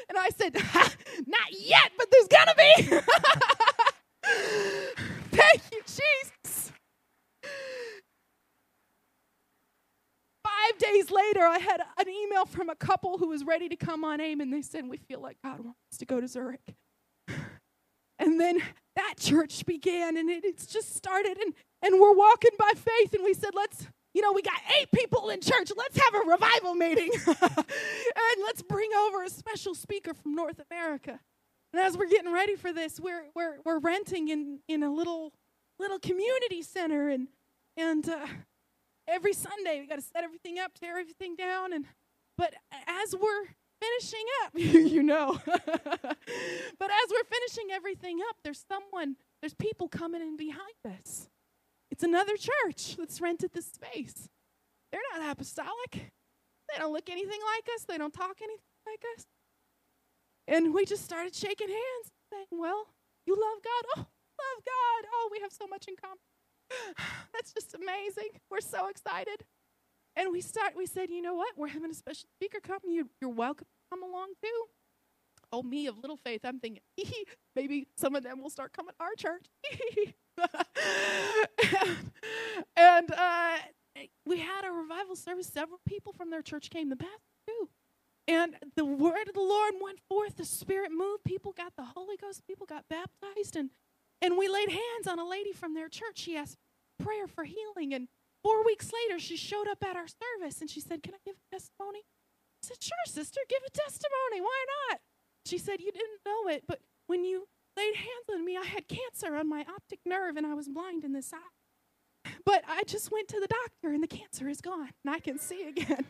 And 0.09 0.17
I 0.17 0.29
said, 0.29 0.55
Not 0.55 1.51
yet, 1.51 1.91
but 1.97 2.07
there's 2.11 2.27
gonna 2.27 2.53
be. 2.57 2.83
Thank 5.31 5.61
you, 5.71 5.81
Jesus. 5.85 6.68
Five 10.59 10.77
days 10.77 11.11
later, 11.11 11.41
I 11.41 11.59
had 11.59 11.81
an 11.97 12.09
email 12.09 12.45
from 12.45 12.69
a 12.69 12.75
couple 12.75 13.17
who 13.17 13.27
was 13.27 13.43
ready 13.43 13.69
to 13.69 13.75
come 13.75 14.03
on 14.03 14.19
AIM, 14.19 14.41
and 14.41 14.51
they 14.51 14.61
said, 14.61 14.87
We 14.87 14.97
feel 14.97 15.21
like 15.21 15.37
God 15.43 15.59
wants 15.59 15.97
to 15.99 16.05
go 16.05 16.19
to 16.19 16.27
Zurich. 16.27 16.75
And 18.21 18.37
then 18.37 18.61
that 18.97 19.13
church 19.17 19.65
began, 19.65 20.17
and 20.17 20.29
it, 20.29 20.43
it's 20.43 20.65
just 20.65 20.93
started, 20.93 21.37
and, 21.37 21.53
and 21.81 22.01
we're 22.01 22.13
walking 22.13 22.51
by 22.59 22.73
faith, 22.75 23.13
and 23.13 23.23
we 23.23 23.33
said, 23.33 23.51
Let's, 23.55 23.87
you 24.13 24.21
know, 24.21 24.33
we 24.33 24.41
got 24.41 24.59
eight 24.77 24.91
people 24.91 25.29
in 25.29 25.39
church. 25.39 25.71
Let's 25.77 25.97
have 25.97 26.15
a 26.15 26.29
revival 26.29 26.75
meeting. 26.75 27.09
and 27.27 28.43
let's 28.43 28.61
bring 28.61 28.89
over 28.93 29.23
a 29.23 29.29
special 29.29 29.73
speaker 29.73 30.13
from 30.13 30.35
North 30.35 30.59
America. 30.69 31.21
And 31.71 31.81
as 31.81 31.97
we're 31.97 32.09
getting 32.09 32.33
ready 32.33 32.57
for 32.57 32.73
this, 32.73 32.99
we're, 32.99 33.23
we're, 33.33 33.59
we're 33.63 33.79
renting 33.79 34.27
in, 34.27 34.59
in 34.67 34.83
a 34.83 34.91
little, 34.91 35.31
little 35.79 35.99
community 35.99 36.61
center, 36.61 37.07
and, 37.07 37.29
and 37.77 38.09
uh, 38.09 38.27
every 39.09 39.33
Sunday 39.33 39.79
we 39.81 39.87
got 39.87 39.95
to 39.95 40.01
set 40.01 40.23
everything 40.23 40.59
up, 40.59 40.73
tear 40.79 40.97
everything 40.97 41.35
down, 41.35 41.73
and 41.73 41.85
but 42.37 42.53
as 42.87 43.15
we're 43.19 43.47
finishing 43.81 44.25
up, 44.43 44.51
you 44.93 45.03
know, 45.03 45.39
but 45.45 46.91
as 46.91 47.09
we're 47.11 47.23
finishing 47.29 47.71
everything 47.71 48.19
up, 48.29 48.37
there's 48.43 48.63
someone, 48.67 49.15
there's 49.41 49.53
people 49.53 49.87
coming 49.89 50.21
in 50.21 50.37
behind 50.37 50.97
us. 50.97 51.27
It's 51.91 52.03
another 52.03 52.37
church 52.37 52.95
that's 52.97 53.19
rented 53.19 53.51
this 53.53 53.65
space. 53.65 54.29
They're 54.91 55.01
not 55.17 55.31
apostolic. 55.31 55.91
They 55.91 56.77
don't 56.77 56.93
look 56.93 57.09
anything 57.09 57.39
like 57.55 57.67
us. 57.75 57.83
They 57.83 57.97
don't 57.97 58.13
talk 58.13 58.37
anything 58.41 58.63
like 58.85 59.03
us. 59.17 59.25
And 60.47 60.73
we 60.73 60.85
just 60.85 61.03
started 61.03 61.35
shaking 61.35 61.67
hands, 61.67 62.11
saying, 62.31 62.47
Well, 62.51 62.87
you 63.25 63.33
love 63.33 63.63
God. 63.63 63.83
Oh, 63.97 63.99
love 63.99 64.63
God. 64.65 65.09
Oh, 65.13 65.29
we 65.31 65.39
have 65.41 65.51
so 65.51 65.67
much 65.67 65.87
in 65.87 65.95
common. 65.95 66.17
That's 67.33 67.53
just 67.53 67.73
amazing. 67.75 68.29
We're 68.49 68.61
so 68.61 68.87
excited. 68.87 69.45
And 70.15 70.31
we 70.31 70.41
start, 70.41 70.73
we 70.75 70.85
said, 70.85 71.09
you 71.09 71.21
know 71.21 71.35
what? 71.35 71.57
We're 71.57 71.67
having 71.67 71.91
a 71.91 71.93
special 71.93 72.27
speaker 72.35 72.59
come. 72.61 72.79
You, 72.87 73.09
you're 73.21 73.29
welcome 73.29 73.67
to 73.67 73.95
come 73.95 74.03
along 74.03 74.29
too. 74.43 74.65
Oh, 75.51 75.63
me 75.63 75.87
of 75.87 75.97
little 75.97 76.17
faith, 76.17 76.41
I'm 76.43 76.59
thinking, 76.59 76.83
maybe 77.55 77.87
some 77.95 78.15
of 78.15 78.23
them 78.23 78.41
will 78.41 78.51
start 78.51 78.73
coming 78.73 78.93
to 78.99 79.03
our 79.03 79.15
church. 79.15 79.45
and 82.75 83.11
uh, 83.11 83.57
we 84.25 84.39
had 84.39 84.65
a 84.65 84.71
revival 84.71 85.15
service. 85.15 85.47
Several 85.47 85.79
people 85.87 86.13
from 86.13 86.29
their 86.29 86.41
church 86.41 86.69
came. 86.69 86.89
The 86.89 86.97
pastor 86.97 87.17
too. 87.47 87.69
And 88.27 88.55
the 88.75 88.85
word 88.85 89.27
of 89.27 89.33
the 89.33 89.41
Lord 89.41 89.73
went 89.81 89.99
forth. 90.07 90.37
The 90.37 90.45
Spirit 90.45 90.91
moved. 90.91 91.23
People 91.23 91.51
got 91.51 91.73
the 91.75 91.85
Holy 91.85 92.15
Ghost. 92.15 92.45
People 92.45 92.67
got 92.67 92.85
baptized. 92.87 93.55
And 93.55 93.71
and 94.21 94.37
we 94.37 94.47
laid 94.47 94.69
hands 94.69 95.07
on 95.07 95.19
a 95.19 95.27
lady 95.27 95.51
from 95.51 95.73
their 95.73 95.89
church. 95.89 96.17
She 96.17 96.35
asked 96.35 96.57
prayer 97.01 97.27
for 97.27 97.45
healing. 97.45 97.93
And 97.93 98.07
four 98.43 98.63
weeks 98.65 98.91
later, 98.91 99.19
she 99.19 99.37
showed 99.37 99.67
up 99.67 99.83
at 99.83 99.95
our 99.95 100.07
service 100.07 100.61
and 100.61 100.69
she 100.69 100.81
said, 100.81 101.03
Can 101.03 101.13
I 101.13 101.17
give 101.25 101.35
a 101.35 101.55
testimony? 101.55 101.99
I 101.99 102.67
said, 102.67 102.77
Sure, 102.81 103.05
sister, 103.07 103.39
give 103.49 103.61
a 103.65 103.71
testimony. 103.71 104.41
Why 104.41 104.65
not? 104.89 104.99
She 105.45 105.57
said, 105.57 105.79
You 105.79 105.91
didn't 105.91 106.19
know 106.25 106.49
it, 106.49 106.63
but 106.67 106.79
when 107.07 107.23
you 107.23 107.47
laid 107.77 107.95
hands 107.95 108.27
on 108.31 108.43
me, 108.45 108.57
I 108.57 108.65
had 108.65 108.87
cancer 108.87 109.35
on 109.35 109.47
my 109.47 109.61
optic 109.61 109.99
nerve 110.05 110.35
and 110.35 110.45
I 110.45 110.53
was 110.53 110.67
blind 110.67 111.03
in 111.03 111.13
this 111.13 111.33
eye. 111.33 112.31
But 112.45 112.63
I 112.67 112.83
just 112.83 113.11
went 113.11 113.27
to 113.29 113.39
the 113.39 113.47
doctor 113.47 113.93
and 113.93 114.03
the 114.03 114.07
cancer 114.07 114.49
is 114.49 114.61
gone 114.61 114.89
and 115.05 115.15
I 115.15 115.19
can 115.19 115.39
see 115.39 115.67
again. 115.67 116.05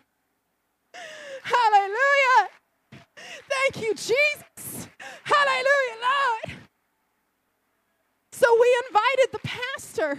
Hallelujah. 1.44 2.50
Thank 3.16 3.84
you, 3.86 3.94
Jesus. 3.94 4.88
Hallelujah, 5.24 5.98
Lord. 6.02 6.60
So 8.40 8.48
we 8.58 8.84
invited 8.88 9.32
the 9.34 9.40
pastor. 9.44 10.18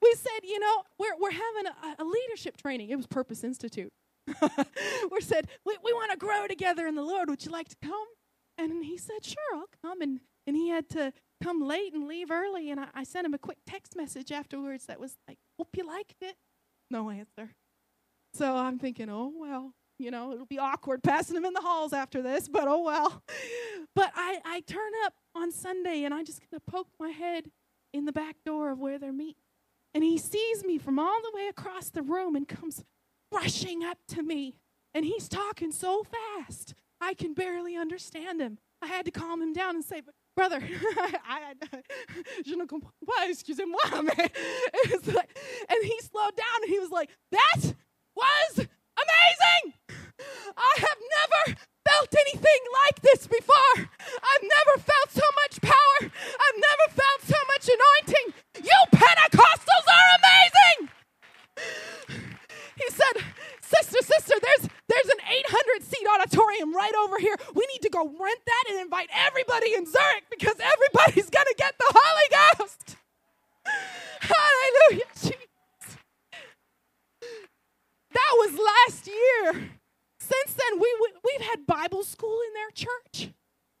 We 0.00 0.14
said, 0.14 0.44
you 0.44 0.60
know, 0.60 0.84
we're, 1.00 1.16
we're 1.18 1.32
having 1.32 1.66
a, 1.66 2.02
a 2.02 2.04
leadership 2.04 2.56
training. 2.56 2.90
It 2.90 2.96
was 2.96 3.08
Purpose 3.08 3.42
Institute. 3.42 3.92
we 5.10 5.20
said, 5.20 5.48
we, 5.66 5.76
we 5.82 5.92
want 5.92 6.12
to 6.12 6.16
grow 6.16 6.46
together 6.46 6.86
in 6.86 6.94
the 6.94 7.02
Lord. 7.02 7.28
Would 7.28 7.44
you 7.44 7.50
like 7.50 7.68
to 7.70 7.76
come? 7.82 8.06
And 8.56 8.84
he 8.84 8.96
said, 8.96 9.24
sure, 9.24 9.56
I'll 9.56 9.64
come. 9.82 10.00
And, 10.00 10.20
and 10.46 10.54
he 10.54 10.68
had 10.68 10.88
to 10.90 11.12
come 11.42 11.60
late 11.66 11.92
and 11.92 12.06
leave 12.06 12.30
early. 12.30 12.70
And 12.70 12.78
I, 12.78 12.86
I 12.94 13.02
sent 13.02 13.26
him 13.26 13.34
a 13.34 13.38
quick 13.38 13.58
text 13.66 13.96
message 13.96 14.30
afterwards 14.30 14.86
that 14.86 15.00
was 15.00 15.16
like, 15.26 15.38
hope 15.58 15.70
you 15.76 15.84
liked 15.84 16.22
it. 16.22 16.36
No 16.88 17.10
answer. 17.10 17.50
So 18.32 18.54
I'm 18.54 18.78
thinking, 18.78 19.10
oh, 19.10 19.32
well, 19.34 19.72
you 20.00 20.10
know, 20.10 20.32
it'll 20.32 20.46
be 20.46 20.58
awkward 20.58 21.02
passing 21.02 21.36
him 21.36 21.44
in 21.44 21.52
the 21.52 21.60
halls 21.60 21.92
after 21.92 22.22
this, 22.22 22.48
but 22.48 22.66
oh 22.66 22.82
well. 22.82 23.22
But 23.94 24.12
I, 24.14 24.40
I 24.44 24.60
turn 24.60 24.92
up 25.04 25.14
on 25.34 25.52
Sunday 25.52 26.04
and 26.04 26.14
I 26.14 26.22
just 26.22 26.40
kind 26.40 26.54
of 26.54 26.66
poke 26.66 26.88
my 26.98 27.10
head 27.10 27.50
in 27.92 28.04
the 28.04 28.12
back 28.12 28.36
door 28.44 28.70
of 28.70 28.78
where 28.78 28.98
they're 28.98 29.12
meeting. 29.12 29.34
And 29.94 30.04
he 30.04 30.18
sees 30.18 30.64
me 30.64 30.78
from 30.78 30.98
all 30.98 31.20
the 31.22 31.32
way 31.34 31.48
across 31.48 31.90
the 31.90 32.02
room 32.02 32.36
and 32.36 32.46
comes 32.46 32.84
rushing 33.32 33.82
up 33.84 33.98
to 34.08 34.22
me. 34.22 34.54
And 34.94 35.04
he's 35.04 35.28
talking 35.28 35.72
so 35.72 36.04
fast, 36.04 36.74
I 37.00 37.14
can 37.14 37.34
barely 37.34 37.76
understand 37.76 38.40
him. 38.40 38.58
I 38.82 38.86
had 38.86 39.04
to 39.04 39.10
calm 39.10 39.42
him 39.42 39.52
down 39.52 39.74
and 39.76 39.84
say, 39.84 40.00
but 40.00 40.14
brother, 40.36 40.60
I, 40.96 41.54
I, 41.72 41.82
je 42.44 42.56
ne 42.56 42.66
comprends 42.66 42.94
pas, 43.06 43.28
excusez-moi. 43.28 43.78
And 45.68 45.84
he 45.84 45.98
slowed 46.00 46.36
down 46.36 46.62
and 46.62 46.70
he 46.70 46.78
was 46.78 46.90
like, 46.90 47.10
that 47.32 47.74
was 48.16 48.66
amazing. 49.04 49.74
I 50.56 50.72
have 50.78 51.00
never 51.00 51.60
felt 51.88 52.14
anything 52.14 52.62
like 52.84 53.00
this 53.02 53.26
before. 53.26 53.74
I've 53.78 54.44
never 54.44 54.74
felt 54.82 55.10
so 55.10 55.26
much 55.42 55.60
power. 55.60 55.98
I've 56.04 56.58
never 56.58 56.86
felt 56.92 57.20
so 57.24 57.40
much 57.48 57.64
anointing. 57.68 58.26
You 58.64 58.78
Pentecostals 58.92 59.86
are 59.88 60.08
amazing. 60.20 60.78
He 62.76 62.88
said, 62.90 63.24
Sister, 63.60 64.02
sister, 64.02 64.34
there's 64.42 64.68
there's 64.88 65.06
an 65.06 65.22
800 65.30 65.82
seat 65.84 66.06
auditorium 66.12 66.74
right 66.74 66.94
over 67.04 67.18
here. 67.18 67.36
We 67.54 67.64
need 67.72 67.82
to 67.82 67.90
go 67.90 68.02
rent 68.04 68.40
that 68.44 68.64
and 68.70 68.80
invite 68.80 69.08
everybody 69.14 69.74
in 69.74 69.86
Zurich 69.86 70.24
because 70.30 70.56
everybody's 70.58 71.30
gonna 71.30 71.54
get 71.56 71.74
the 71.78 71.92
Holy 71.94 72.58
Ghost. 72.58 72.96
Hallelujah, 74.20 75.06
Jesus. 75.14 75.98
That 78.12 78.32
was 78.34 78.58
last 78.58 79.06
year. 79.06 79.70
Since 80.18 80.54
then, 80.54 80.80
we, 80.80 80.96
we've 81.24 81.46
had 81.48 81.66
Bible 81.66 82.02
school 82.04 82.38
in 82.48 82.54
their 82.54 82.70
church. 82.70 83.32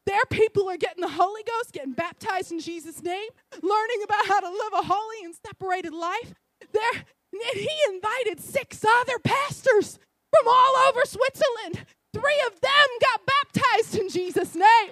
Their 0.06 0.24
people 0.30 0.68
are 0.68 0.76
getting 0.76 1.02
the 1.02 1.10
Holy 1.10 1.42
Ghost, 1.42 1.72
getting 1.72 1.92
baptized 1.92 2.50
in 2.50 2.60
Jesus' 2.60 3.02
name, 3.02 3.28
learning 3.62 4.02
about 4.04 4.26
how 4.26 4.40
to 4.40 4.48
live 4.48 4.72
a 4.74 4.82
holy 4.82 5.24
and 5.24 5.34
separated 5.46 5.92
life. 5.92 6.34
There, 6.72 7.04
and 7.32 7.42
he 7.60 7.70
invited 7.88 8.40
six 8.40 8.84
other 8.84 9.18
pastors 9.18 9.98
from 10.34 10.48
all 10.48 10.76
over 10.88 11.00
Switzerland. 11.04 11.86
Three 12.12 12.42
of 12.46 12.60
them 12.60 12.88
got 13.00 13.20
baptized 13.26 13.96
in 13.96 14.08
Jesus' 14.08 14.54
name. 14.54 14.90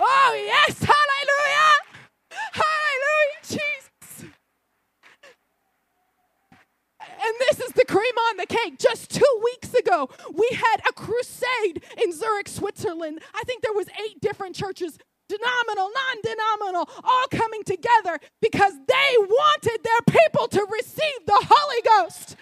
Oh, 0.00 0.32
yes, 0.34 0.82
hallelujah! 0.82 1.94
Hallelujah, 2.52 3.40
Jesus. 3.44 3.74
On 8.30 8.36
the 8.36 8.46
cake. 8.46 8.78
Just 8.78 9.10
two 9.10 9.40
weeks 9.44 9.74
ago, 9.74 10.08
we 10.32 10.48
had 10.52 10.80
a 10.88 10.92
crusade 10.92 11.82
in 12.02 12.12
Zurich, 12.12 12.48
Switzerland. 12.48 13.20
I 13.34 13.42
think 13.44 13.62
there 13.62 13.72
was 13.72 13.88
eight 14.04 14.20
different 14.20 14.54
churches 14.56 14.98
denominal, 15.28 15.88
non 15.88 16.16
denominal, 16.22 16.88
all 17.02 17.26
coming 17.30 17.64
together 17.64 18.18
because 18.40 18.74
they 18.86 19.10
wanted 19.18 19.80
their 19.82 20.04
people 20.08 20.48
to 20.48 20.66
receive 20.70 21.20
the 21.26 21.40
Holy 21.40 21.82
Ghost. 21.82 22.36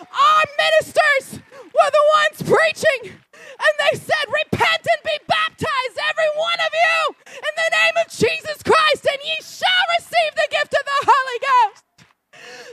Our 0.00 0.44
ministers 0.56 1.40
were 1.60 1.90
the 1.92 2.06
ones 2.20 2.38
preaching, 2.48 3.12
and 3.12 3.74
they 3.78 3.98
said, 3.98 4.24
Repent 4.28 4.82
and 4.82 5.02
be 5.04 5.16
baptized, 5.28 5.96
every 6.08 6.30
one 6.36 6.60
of 6.64 6.72
you, 6.72 7.00
in 7.36 7.54
the 7.56 7.70
name 7.72 7.96
of 8.04 8.08
Jesus 8.12 8.62
Christ, 8.62 9.04
and 9.04 9.20
ye 9.24 9.36
shall 9.44 9.84
receive 9.98 10.32
the 10.34 10.48
gift 10.50 10.72
of 10.72 10.84
the 10.84 11.00
Holy 11.04 11.38
Ghost. 11.40 11.84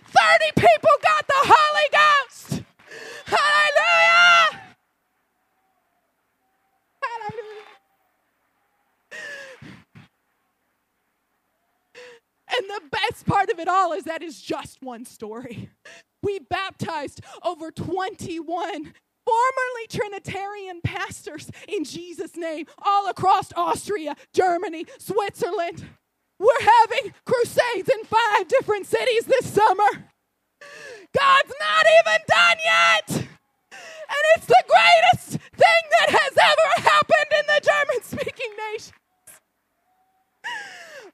30 0.08 0.52
people 0.56 0.95
got 1.04 1.28
the 1.28 1.43
Holy 1.52 1.89
Ghost. 1.91 2.28
Hallelujah. 3.29 4.61
Hallelujah. 7.03 7.63
And 12.57 12.69
the 12.69 12.81
best 12.91 13.25
part 13.25 13.49
of 13.49 13.59
it 13.59 13.67
all 13.67 13.93
is 13.93 14.05
that 14.05 14.23
is 14.23 14.41
just 14.41 14.81
one 14.81 15.05
story. 15.05 15.69
We 16.21 16.39
baptized 16.39 17.21
over 17.43 17.71
21 17.71 18.45
formerly 19.25 19.87
Trinitarian 19.89 20.81
pastors 20.81 21.51
in 21.67 21.83
Jesus' 21.83 22.35
name 22.35 22.65
all 22.81 23.07
across 23.09 23.53
Austria, 23.55 24.15
Germany, 24.33 24.85
Switzerland. 24.97 25.85
We're 26.39 26.61
having 26.61 27.13
crusades 27.25 27.89
in 27.89 28.05
five 28.05 28.47
different 28.47 28.87
cities 28.87 29.25
this 29.25 29.53
summer. 29.53 30.09
God's 31.17 31.53
not 31.59 31.85
even 31.99 32.19
done 32.27 32.57
yet. 32.65 33.18
And 34.09 34.23
it's 34.35 34.45
the 34.45 34.63
greatest 34.67 35.41
thing 35.55 35.83
that 35.99 36.09
has 36.09 36.33
ever 36.37 36.89
happened 36.89 37.31
in 37.39 37.45
the 37.47 37.61
German 37.63 38.03
speaking 38.03 38.51
nation. 38.71 38.93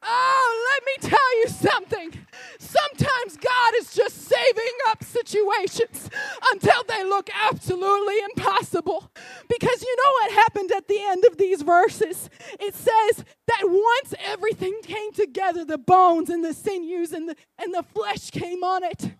Oh, 0.07 0.71
let 0.71 0.85
me 0.85 1.09
tell 1.09 1.39
you 1.39 1.47
something. 1.47 2.25
Sometimes 2.59 3.37
God 3.37 3.73
is 3.77 3.93
just 3.93 4.27
saving 4.27 4.77
up 4.89 5.03
situations 5.03 6.09
until 6.51 6.83
they 6.87 7.03
look 7.03 7.29
absolutely 7.33 8.19
impossible. 8.19 9.11
Because 9.49 9.81
you 9.81 9.95
know 9.95 10.11
what 10.11 10.31
happened 10.31 10.71
at 10.71 10.87
the 10.87 10.99
end 11.01 11.25
of 11.25 11.37
these 11.37 11.63
verses? 11.63 12.29
It 12.59 12.75
says 12.75 13.25
that 13.47 13.63
once 13.63 14.13
everything 14.23 14.79
came 14.83 15.11
together, 15.11 15.65
the 15.65 15.77
bones 15.77 16.29
and 16.29 16.45
the 16.45 16.53
sinews 16.53 17.11
and 17.11 17.29
the, 17.29 17.35
and 17.57 17.73
the 17.73 17.83
flesh 17.83 18.29
came 18.29 18.63
on 18.63 18.83
it. 18.83 19.15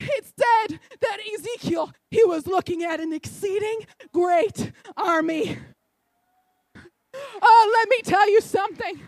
It 0.00 0.24
said 0.24 0.80
that 1.00 1.18
Ezekiel, 1.34 1.92
he 2.10 2.24
was 2.24 2.46
looking 2.46 2.82
at 2.82 3.00
an 3.00 3.12
exceeding 3.12 3.86
great 4.12 4.72
army. 4.96 5.58
Oh, 7.42 7.70
let 7.74 7.88
me 7.88 8.02
tell 8.02 8.28
you 8.30 8.40
something. 8.40 9.00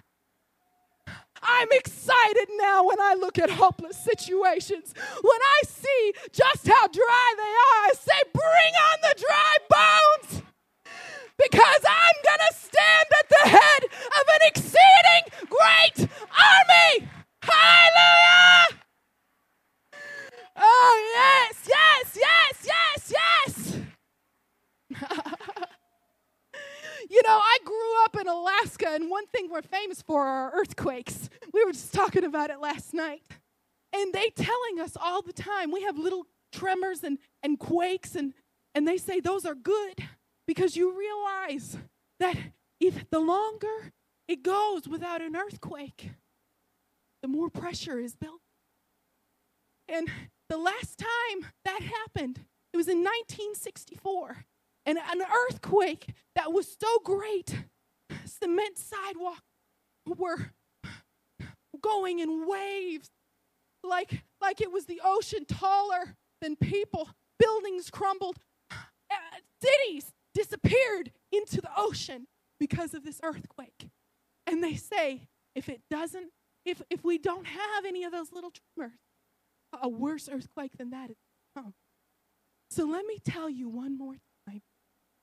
I'm 1.43 1.69
excited 1.73 2.49
now 2.57 2.85
when 2.85 3.01
I 3.01 3.15
look 3.15 3.39
at 3.39 3.51
hopeless 3.51 3.97
situations. 3.99 4.95
When 5.23 5.41
I 5.43 5.63
see 5.67 6.13
just 6.33 6.69
how 6.69 6.87
dry 6.89 7.35
they 7.37 7.43
are, 7.43 7.81
I 7.87 7.93
say, 7.95 8.21
Bring 8.33 8.75
on 8.91 8.99
the 9.03 9.15
dry 9.27 9.57
bones. 9.71 10.43
Because 11.39 11.85
I'm 11.89 12.23
going 12.25 12.39
to 12.51 12.55
stand 12.55 13.09
at 13.19 13.29
the 13.31 13.49
head 13.49 13.85
of 13.85 14.29
an 14.29 14.41
exceeding 14.49 15.49
great 15.49 16.09
army. 16.31 17.09
Hallelujah. 17.43 18.81
Oh, 20.57 21.13
yes, 21.15 21.69
yes, 21.69 22.19
yes, 22.21 22.67
yes, 22.67 23.13
yes. 23.17 23.79
You 27.11 27.23
know, 27.25 27.39
I 27.43 27.59
grew 27.65 28.05
up 28.05 28.17
in 28.21 28.29
Alaska, 28.29 28.89
and 28.91 29.11
one 29.11 29.27
thing 29.27 29.49
we're 29.51 29.63
famous 29.63 30.01
for 30.03 30.25
are 30.27 30.53
earthquakes. 30.55 31.29
We 31.53 31.65
were 31.65 31.73
just 31.73 31.93
talking 31.93 32.25
about 32.51 32.59
it 32.59 32.63
last 32.63 32.95
night. 32.95 33.23
And 33.93 34.13
they 34.13 34.31
telling 34.31 34.81
us 34.81 34.97
all 35.01 35.23
the 35.23 35.33
time, 35.33 35.71
we 35.71 35.83
have 35.83 35.99
little 35.99 36.27
tremors 36.53 37.03
and, 37.03 37.19
and 37.43 37.59
quakes, 37.59 38.15
and, 38.15 38.35
and 38.75 38.87
they 38.87 38.97
say 38.97 39.21
those 39.21 39.45
are 39.45 39.55
good 39.55 40.05
because 40.47 40.77
you 40.77 40.97
realize 40.97 41.77
that 42.19 42.37
if 42.81 43.09
the 43.11 43.21
longer 43.21 43.93
it 44.29 44.43
goes 44.43 44.89
without 44.89 45.21
an 45.21 45.37
earthquake, 45.37 46.11
the 47.23 47.29
more 47.29 47.51
pressure 47.51 47.99
is 47.99 48.15
built. 48.15 48.41
And 49.89 50.09
the 50.49 50.59
last 50.59 50.99
time 50.99 51.51
that 51.65 51.81
happened, 51.83 52.41
it 52.73 52.77
was 52.77 52.89
in 52.89 52.99
1964 52.99 54.45
and 54.87 54.99
an 54.99 55.23
earthquake 55.49 56.07
that 56.37 56.53
was 56.53 56.77
so 56.81 56.99
great, 57.05 57.57
cement 58.25 58.79
sidewalk 58.79 59.43
were 60.07 60.53
going 61.81 62.19
in 62.19 62.47
waves 62.47 63.11
like, 63.83 64.23
like 64.41 64.61
it 64.61 64.73
was 64.73 64.87
the 64.87 65.01
ocean 65.05 65.45
taller 65.47 66.17
than 66.41 66.57
people. 66.57 67.09
Buildings 67.39 67.91
crumbled, 67.91 68.37
uh, 68.71 69.15
cities 69.63 70.13
disappeared 70.35 71.11
into 71.33 71.61
the 71.61 71.71
ocean 71.77 72.27
because 72.59 72.95
of 72.95 73.05
this 73.05 73.21
earthquake. 73.23 73.89
And 74.47 74.63
they 74.63 74.75
say 74.75 75.29
if 75.55 75.69
it 75.69 75.81
doesn't, 75.91 76.31
if, 76.65 76.83
if 76.91 77.03
we 77.03 77.19
don't 77.19 77.47
have 77.47 77.85
any 77.87 78.05
of 78.05 78.13
those 78.13 78.33
little 78.33 78.53
tremors, 78.77 78.99
a 79.83 79.89
worse 79.89 80.29
earthquake 80.31 80.73
than 80.77 80.91
that 80.91 81.11
is 81.11 81.17
come. 81.57 81.75
So 82.71 82.85
let 82.85 83.07
me 83.07 83.19
tell 83.25 83.49
you 83.49 83.69
one 83.69 83.97
more 83.97 84.17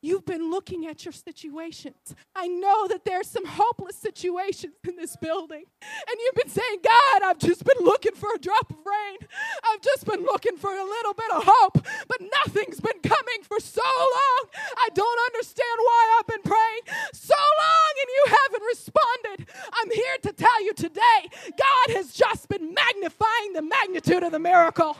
You've 0.01 0.25
been 0.25 0.51
looking 0.51 0.85
at 0.85 1.05
your 1.05 1.11
situations. 1.11 2.15
I 2.35 2.47
know 2.47 2.87
that 2.87 3.03
there's 3.03 3.27
some 3.27 3.45
hopeless 3.45 3.95
situations 3.95 4.73
in 4.87 4.95
this 4.95 5.17
building. 5.17 5.63
And 5.81 6.17
you've 6.19 6.35
been 6.35 6.49
saying, 6.49 6.79
God, 6.83 7.23
I've 7.23 7.39
just 7.39 7.63
been 7.63 7.83
looking 7.83 8.13
for 8.13 8.29
a 8.35 8.37
drop 8.37 8.69
of 8.69 8.77
rain. 8.77 9.17
I've 9.63 9.81
just 9.81 10.05
been 10.05 10.21
looking 10.21 10.55
for 10.57 10.69
a 10.69 10.83
little 10.83 11.13
bit 11.13 11.31
of 11.33 11.43
hope, 11.47 11.85
but 12.07 12.21
nothing's 12.21 12.79
been 12.79 12.99
coming 13.01 13.41
for 13.41 13.59
so 13.59 13.81
long. 13.81 14.45
I 14.77 14.89
don't 14.93 15.19
understand 15.33 15.77
why 15.79 16.17
I've 16.19 16.27
been 16.27 16.43
praying 16.43 16.81
so 17.13 17.35
long 17.35 17.93
and 18.01 18.09
you 18.15 18.37
haven't 18.37 18.63
responded. 18.67 19.49
I'm 19.73 19.91
here 19.91 20.17
to 20.23 20.33
tell 20.33 20.63
you 20.63 20.73
today, 20.73 21.19
God 21.57 21.95
has 21.95 22.13
just 22.13 22.49
been 22.49 22.73
magnifying 22.73 23.53
the 23.53 23.63
magnitude 23.63 24.21
of 24.21 24.31
the 24.31 24.39
miracle. 24.39 24.97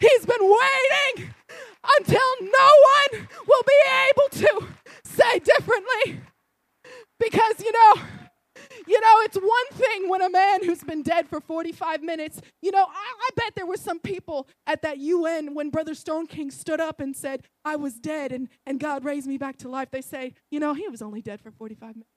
He's 0.00 0.26
been 0.26 0.42
waiting 0.42 1.32
until 1.98 2.30
no 2.40 2.70
one 3.18 3.28
will 3.46 3.62
be 3.66 3.80
able 4.10 4.28
to 4.32 4.66
say 5.04 5.38
differently. 5.38 6.20
Because, 7.18 7.60
you 7.60 7.72
know, 7.72 8.02
you 8.86 9.00
know, 9.00 9.20
it's 9.20 9.36
one 9.36 9.68
thing 9.72 10.08
when 10.08 10.22
a 10.22 10.30
man 10.30 10.64
who's 10.64 10.82
been 10.82 11.02
dead 11.02 11.28
for 11.28 11.40
45 11.40 12.02
minutes, 12.02 12.40
you 12.60 12.70
know, 12.70 12.84
I, 12.84 13.14
I, 13.20 13.28
bet 13.36 13.54
there 13.54 13.66
were 13.66 13.76
some 13.76 14.00
people 14.00 14.48
at 14.66 14.82
that 14.82 14.98
UN 14.98 15.54
when 15.54 15.70
Brother 15.70 15.92
Stoneking 15.92 16.52
stood 16.52 16.80
up 16.80 17.00
and 17.00 17.16
said, 17.16 17.42
I 17.64 17.76
was 17.76 17.94
dead 17.94 18.32
and, 18.32 18.48
and 18.66 18.80
God 18.80 19.04
raised 19.04 19.26
me 19.26 19.38
back 19.38 19.56
to 19.58 19.68
life. 19.68 19.90
They 19.90 20.00
say, 20.00 20.34
you 20.50 20.60
know, 20.60 20.74
he 20.74 20.88
was 20.88 21.02
only 21.02 21.22
dead 21.22 21.40
for 21.40 21.50
45 21.50 21.94
minutes. 21.94 22.10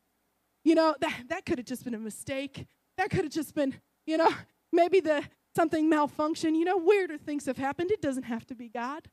You 0.64 0.76
know, 0.76 0.96
that, 1.00 1.24
that 1.30 1.46
could 1.46 1.60
have 1.60 1.68
just 1.68 1.84
been 1.84 1.94
a 1.94 2.00
mistake. 2.00 2.66
That 2.98 3.10
could 3.10 3.26
have 3.26 3.34
just 3.34 3.54
been, 3.54 3.76
you 4.08 4.18
know, 4.18 4.32
maybe 4.72 5.00
the 5.00 5.24
something 5.56 5.88
malfunction. 5.90 6.56
You 6.56 6.66
know, 6.66 6.78
weirder 6.78 7.18
things 7.18 7.46
have 7.46 7.58
happened. 7.58 7.92
It 7.92 8.02
doesn't 8.02 8.24
have 8.24 8.46
to 8.48 8.56
be 8.56 8.70
God. 8.70 9.08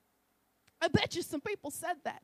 I 0.81 0.89
bet 0.89 1.15
you 1.15 1.23
some 1.23 1.41
people 1.41 1.71
said 1.71 1.97
that. 2.05 2.23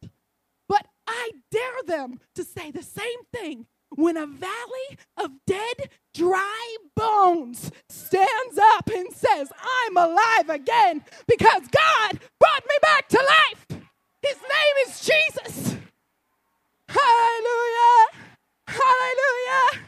I 1.08 1.32
dare 1.50 1.82
them 1.86 2.20
to 2.34 2.44
say 2.44 2.70
the 2.70 2.82
same 2.82 3.24
thing 3.32 3.66
when 3.90 4.16
a 4.16 4.26
valley 4.26 4.98
of 5.16 5.32
dead, 5.46 5.76
dry 6.14 6.76
bones 6.94 7.72
stands 7.88 8.58
up 8.58 8.90
and 8.94 9.12
says, 9.12 9.50
I'm 9.60 9.96
alive 9.96 10.50
again 10.50 11.02
because 11.26 11.62
God 11.68 12.20
brought 12.38 12.64
me 12.68 12.76
back 12.82 13.08
to 13.08 13.18
life. 13.18 13.66
His 14.22 14.36
name 14.36 14.88
is 14.88 15.00
Jesus. 15.00 15.76
Hallelujah. 16.88 18.06
Hallelujah. 18.66 19.84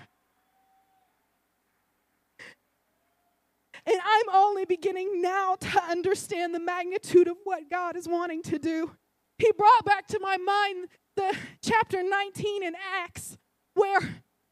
And 3.87 4.00
I'm 4.04 4.35
only 4.35 4.64
beginning 4.64 5.20
now 5.22 5.56
to 5.56 5.83
understand 5.85 6.54
the 6.54 6.61
magnitude 6.61 7.28
of 7.28 7.37
what 7.44 7.70
God 7.70 7.96
is 7.96 8.09
wanting 8.09 8.42
to 8.44 8.59
do. 8.59 8.92
He 9.40 9.53
brought 9.53 9.87
back 9.87 10.07
to 10.09 10.18
my 10.20 10.37
mind 10.37 10.88
the 11.16 11.35
chapter 11.64 12.03
19 12.03 12.62
in 12.62 12.74
Acts, 13.03 13.38
where 13.72 14.00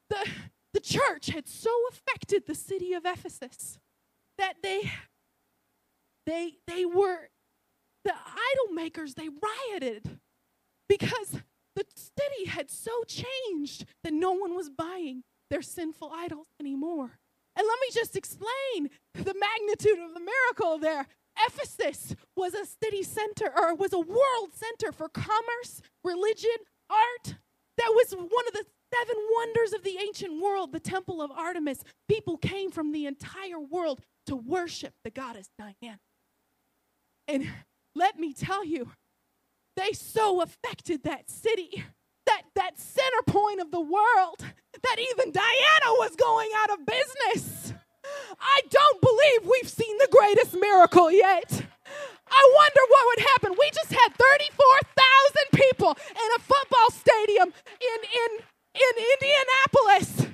the, 0.08 0.26
the 0.72 0.80
church 0.80 1.26
had 1.26 1.46
so 1.46 1.70
affected 1.90 2.46
the 2.46 2.54
city 2.54 2.94
of 2.94 3.04
Ephesus 3.04 3.78
that 4.38 4.54
they 4.62 4.90
they 6.26 6.54
they 6.66 6.86
were 6.86 7.28
the 8.04 8.12
idol 8.12 8.74
makers 8.74 9.14
they 9.14 9.28
rioted 9.28 10.18
because 10.88 11.32
the 11.76 11.84
city 11.94 12.46
had 12.46 12.70
so 12.70 13.02
changed 13.06 13.84
that 14.04 14.12
no 14.12 14.32
one 14.32 14.54
was 14.54 14.70
buying 14.70 15.22
their 15.50 15.62
sinful 15.62 16.10
idols 16.14 16.46
anymore 16.60 17.18
and 17.58 17.66
let 17.66 17.78
me 17.80 17.88
just 17.92 18.16
explain 18.16 18.88
the 19.14 19.34
magnitude 19.34 19.98
of 19.98 20.14
the 20.14 20.20
miracle 20.20 20.78
there. 20.78 21.08
Ephesus 21.46 22.14
was 22.36 22.54
a 22.54 22.66
city 22.66 23.02
center 23.02 23.50
or 23.56 23.74
was 23.74 23.92
a 23.92 23.98
world 23.98 24.52
center 24.52 24.92
for 24.92 25.08
commerce, 25.08 25.80
religion, 26.04 26.50
art. 26.90 27.36
That 27.76 27.92
was 27.94 28.12
one 28.12 28.46
of 28.48 28.52
the 28.52 28.64
seven 28.94 29.16
wonders 29.36 29.72
of 29.72 29.84
the 29.84 29.98
ancient 30.00 30.40
world, 30.42 30.72
the 30.72 30.80
temple 30.80 31.22
of 31.22 31.30
Artemis. 31.30 31.84
People 32.08 32.36
came 32.36 32.70
from 32.70 32.92
the 32.92 33.06
entire 33.06 33.60
world 33.60 34.00
to 34.26 34.36
worship 34.36 34.94
the 35.04 35.10
goddess 35.10 35.48
Diana. 35.58 36.00
And 37.26 37.48
let 37.94 38.18
me 38.18 38.32
tell 38.32 38.64
you, 38.64 38.92
they 39.76 39.92
so 39.92 40.40
affected 40.40 41.04
that 41.04 41.30
city, 41.30 41.84
that, 42.26 42.42
that 42.56 42.78
center 42.78 43.22
point 43.26 43.60
of 43.60 43.70
the 43.70 43.80
world, 43.80 44.40
that 44.82 44.96
even 44.98 45.32
Diana 45.32 45.92
was 45.98 46.16
going 46.16 46.50
out 46.56 46.70
of 46.70 46.86
business. 46.86 47.07
Believe 49.18 49.50
we've 49.50 49.70
seen 49.70 49.98
the 49.98 50.08
greatest 50.10 50.54
miracle 50.54 51.10
yet. 51.10 51.50
I 52.30 52.42
wonder 52.54 52.82
what 52.88 53.06
would 53.06 53.26
happen. 53.34 53.56
We 53.58 53.70
just 53.74 53.90
had 53.90 54.14
34,000 54.14 55.58
people 55.58 55.96
in 56.10 56.28
a 56.36 56.40
football 56.40 56.90
stadium 56.90 57.52
in, 57.80 57.98
in, 58.04 58.30
in 58.78 58.92
Indianapolis. 58.94 60.26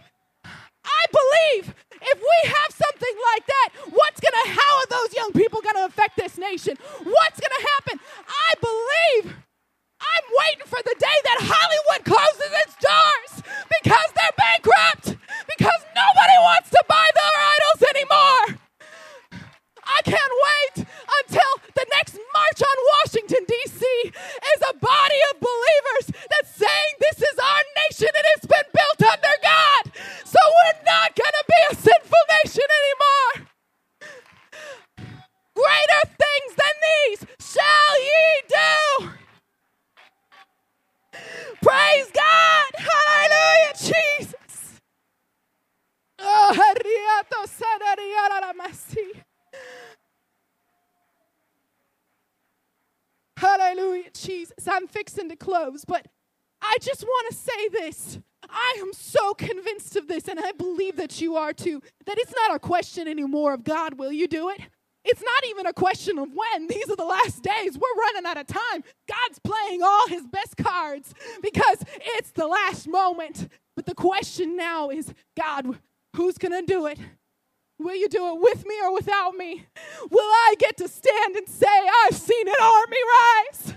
I 0.85 1.03
believe 1.09 1.75
if 2.03 2.19
we 2.19 2.51
have 2.51 2.71
something 2.77 3.17
like 3.33 3.47
that, 3.47 3.69
what's 3.91 4.21
to, 4.21 4.31
how 4.35 4.73
are 4.81 4.91
those 4.91 5.15
young 5.15 5.33
people 5.33 5.63
to 5.63 5.85
affect 5.87 6.17
this 6.17 6.37
nation? 6.37 6.77
What's 7.05 7.41
to 7.41 7.69
happen? 7.77 8.01
I 8.29 8.51
believe 8.61 9.37
I'm 10.01 10.27
waiting 10.45 10.67
for 10.67 10.83
the 10.85 10.97
day 10.99 11.19
that 11.25 11.39
Hollywood 11.41 12.05
closes 12.05 12.53
its 12.67 12.77
doors 12.77 13.33
because 13.81 14.09
they're 14.13 14.37
bankrupt, 14.37 15.17
because 15.57 15.81
nobody 15.95 16.37
wants 16.43 16.71
to 16.71 16.83
buy 16.89 17.09
their 17.15 17.35
idols 17.39 17.83
anymore. 17.95 18.64
I 19.87 20.01
can't 20.05 20.35
wait 20.49 20.87
until 20.87 21.53
the 21.75 21.87
next 21.97 22.15
march 22.35 22.61
on 22.63 22.79
Washington, 22.99 23.45
D.C. 23.49 23.85
is 23.85 24.61
a 24.71 24.75
body 24.79 25.21
of 25.33 25.41
believers 25.41 26.07
that's 26.31 26.51
saying 26.57 26.93
this 27.01 27.19
is 27.23 27.39
our 27.39 27.63
nation 27.89 28.09
and 28.15 28.27
it's 28.37 28.47
been 28.47 28.69
built 28.73 29.01
under 29.13 29.37
God. 29.43 29.85
So 30.25 30.39
we're 30.41 30.81
not 30.87 31.17
going 31.17 31.37
to 31.39 31.47
be 31.49 31.61
a 31.73 31.75
sinful 31.77 32.25
nation 32.45 32.69
anymore. 32.81 33.49
Greater 35.57 36.05
things 36.19 36.53
than 36.57 36.77
these 36.89 37.21
shall 37.41 37.95
ye 38.01 38.27
do. 38.49 39.11
Praise 41.63 42.11
God. 42.15 42.71
Hallelujah, 42.79 43.75
Jesus. 43.77 44.81
Oh, 46.21 46.53
Hariato 46.55 47.47
Sadariara 47.49 48.43
Ramasi. 48.53 49.23
Hallelujah, 53.39 54.11
Jesus. 54.15 54.64
I'm 54.75 54.89
fixing 54.89 55.29
to 55.29 55.37
close, 55.37 55.85
but 55.85 56.07
I 56.61 56.77
just 56.81 57.05
want 57.05 57.31
to 57.31 57.37
say 57.37 57.69
this. 57.69 58.19
I 58.49 58.77
am 58.81 58.93
so 58.93 59.35
convinced 59.35 59.97
of 59.97 60.09
this, 60.09 60.29
and 60.29 60.39
I 60.41 60.53
believe 60.53 60.97
that 60.97 61.21
you 61.21 61.37
are 61.37 61.53
too, 61.53 61.81
that 62.07 62.19
it's 62.19 62.35
not 62.37 62.57
a 62.57 62.59
question 62.59 63.09
anymore 63.09 63.55
of 63.55 63.65
God, 63.65 63.99
will 63.99 64.13
you 64.13 64.27
do 64.27 64.51
it? 64.51 64.61
It's 65.05 65.23
not 65.23 65.45
even 65.51 65.67
a 65.67 65.73
question 65.73 66.19
of 66.19 66.29
when. 66.33 66.67
These 66.67 66.89
are 66.89 66.97
the 66.97 67.05
last 67.05 67.43
days. 67.43 67.79
We're 67.79 68.01
running 68.01 68.25
out 68.27 68.39
of 68.39 68.47
time. 68.47 68.83
God's 69.07 69.39
playing 69.45 69.83
all 69.83 70.09
his 70.09 70.27
best 70.27 70.57
cards 70.57 71.15
because 71.43 71.85
it's 72.01 72.31
the 72.31 72.47
last 72.47 72.89
moment. 72.89 73.49
But 73.77 73.85
the 73.85 73.95
question 73.95 74.57
now 74.57 74.89
is 74.89 75.13
God, 75.37 75.79
who's 76.17 76.39
going 76.39 76.53
to 76.53 76.63
do 76.67 76.87
it? 76.87 76.99
Will 77.79 77.97
you 77.97 78.09
do 78.09 78.35
it 78.35 78.41
with 78.41 78.65
me 78.67 78.77
or 78.83 78.95
without 78.95 79.35
me? 79.35 79.67
Will 80.11 80.21
I 80.21 80.55
get 80.59 80.79
to 80.79 80.89
stand 80.89 81.37
and 81.37 81.49
say, 81.49 81.67
I've 82.05 82.17
seen 82.17 82.49
an 82.49 82.55
army 82.61 82.97
rise? 83.21 83.75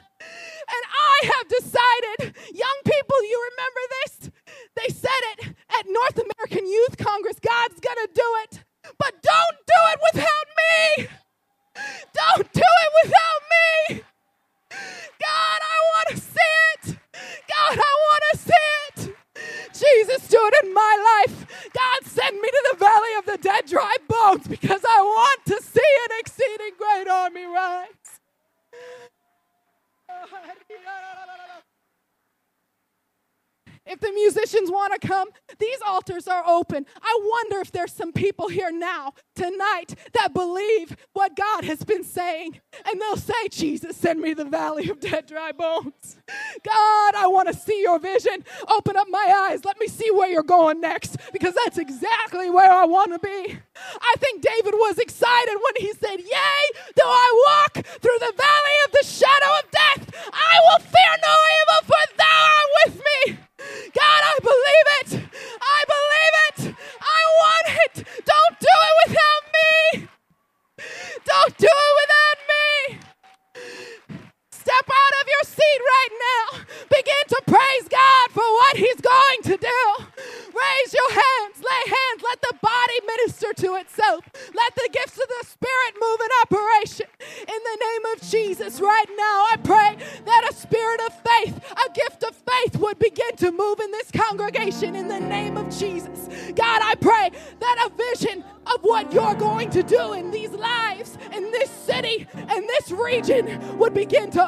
And 0.70 0.84
I 0.92 1.18
have 1.34 1.48
decided, 1.48 2.36
young 2.54 2.80
people, 2.86 3.24
you 3.24 3.50
remember 3.52 3.82
this? 4.04 4.32
They 4.76 4.94
said 4.94 5.22
it 5.34 5.56
at 5.80 5.86
North 5.88 6.20
American 6.20 6.68
Youth 6.68 6.98
Congress 6.98 7.40
God's 7.40 7.80
gonna 7.80 8.08
do 8.13 8.30
it, 8.44 8.63
but 8.98 9.13
don't 9.22 9.58
do 9.68 9.82
it 9.94 10.00
without 10.13 10.48
me. 10.62 11.08
Don't 12.13 12.54
do 12.54 12.62
it 12.62 12.92
without 13.04 13.42
me. 13.56 14.04
God, 14.72 15.60
I 15.62 15.78
wanna 15.94 16.20
see 16.20 16.56
it. 16.74 16.98
God, 17.13 17.80
I 17.80 17.94
wanna 18.08 18.34
see 18.38 18.54
it. 18.88 19.16
Jesus 19.74 20.28
do 20.28 20.40
it 20.42 20.66
in 20.66 20.74
my 20.74 21.24
life. 21.28 21.72
God, 21.74 22.06
send 22.06 22.40
me 22.40 22.50
to 22.50 22.70
the 22.72 22.78
valley 22.78 23.13
of 23.20 23.26
the 23.26 23.38
dead, 23.38 23.66
dry 23.68 23.96
bones, 24.08 24.48
because 24.48 24.84
I 24.88 25.02
want 25.02 25.46
to 25.46 25.62
see 25.62 25.80
an 26.06 26.20
exceeding 26.20 26.74
great 26.78 27.08
army 27.08 27.46
rise. 27.46 27.88
If 33.86 34.02
the 34.02 34.12
musicians 34.12 34.70
want 34.70 35.00
to 35.00 35.08
come, 35.08 35.30
these 35.60 35.80
altars 36.08 36.28
are 36.28 36.43
open. 36.48 36.86
I 37.02 37.20
wonder 37.22 37.60
if 37.62 37.72
there's 37.72 37.91
some 37.91 38.12
people 38.12 38.48
here 38.48 38.72
now, 38.72 39.13
tonight, 39.36 39.96
that 40.13 40.34
believe 40.34 40.96
what 41.13 41.36
God 41.36 41.63
has 41.65 41.84
been 41.84 42.04
saying. 42.04 42.60
And 42.86 43.02
they'll 43.02 43.17
say, 43.17 43.48
Jesus, 43.50 43.98
send 43.98 44.22
me 44.22 44.34
the 44.34 44.46
valley 44.46 44.89
of 44.89 45.00
dead, 45.00 45.26
dry 45.28 45.52
bones. 45.52 46.17
God, 46.63 47.15
I 47.15 47.28
want 47.28 47.48
to 47.50 47.54
see 47.54 47.82
your 47.82 48.00
vision. 48.00 48.46
Open 48.70 48.96
up 48.96 49.08
my 49.10 49.50
eyes. 49.50 49.65
Let 49.65 49.80
me 49.80 49.88
see 49.88 50.10
where 50.12 50.30
you're 50.30 50.43
going 50.43 50.82
next, 50.82 51.17
because 51.34 51.54
that's 51.54 51.78
exactly 51.78 52.50
where 52.50 52.72
I 52.72 52.86
want 52.86 53.13
to 53.13 53.20
be. 53.20 53.58
I 54.02 54.15
think 54.20 54.41
David 54.41 54.74
was 54.74 54.98
excited 54.98 55.56
when 55.56 55.86
he 55.86 55.93
said, 55.93 56.20
Yea, 56.20 56.80
though 56.96 57.04
I 57.06 57.67
walk 57.76 57.86
through 57.86 58.20
the 58.20 58.34
valley 58.36 58.78
of 58.86 58.91
the 58.91 59.04
shadow 59.06 59.60
of 59.60 59.72
death, 59.72 60.32
I 60.34 60.60
will 60.70 60.80
fear 60.80 61.13
no 61.22 61.36
evil, 61.58 61.88
for 61.88 62.17
thou 62.17 62.26
art 62.26 62.86
with 62.86 63.04
me. 63.04 63.37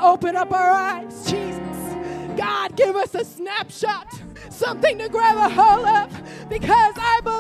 Open 0.09 0.35
up 0.35 0.51
our 0.51 0.71
eyes. 0.71 1.29
Jesus. 1.29 1.59
God, 2.35 2.75
give 2.75 2.95
us 2.95 3.13
a 3.13 3.23
snapshot, 3.23 4.07
something 4.49 4.97
to 4.97 5.07
grab 5.07 5.37
a 5.37 5.49
hold 5.49 5.85
of, 5.85 6.49
because 6.49 6.95
I 6.97 7.21
believe 7.23 7.38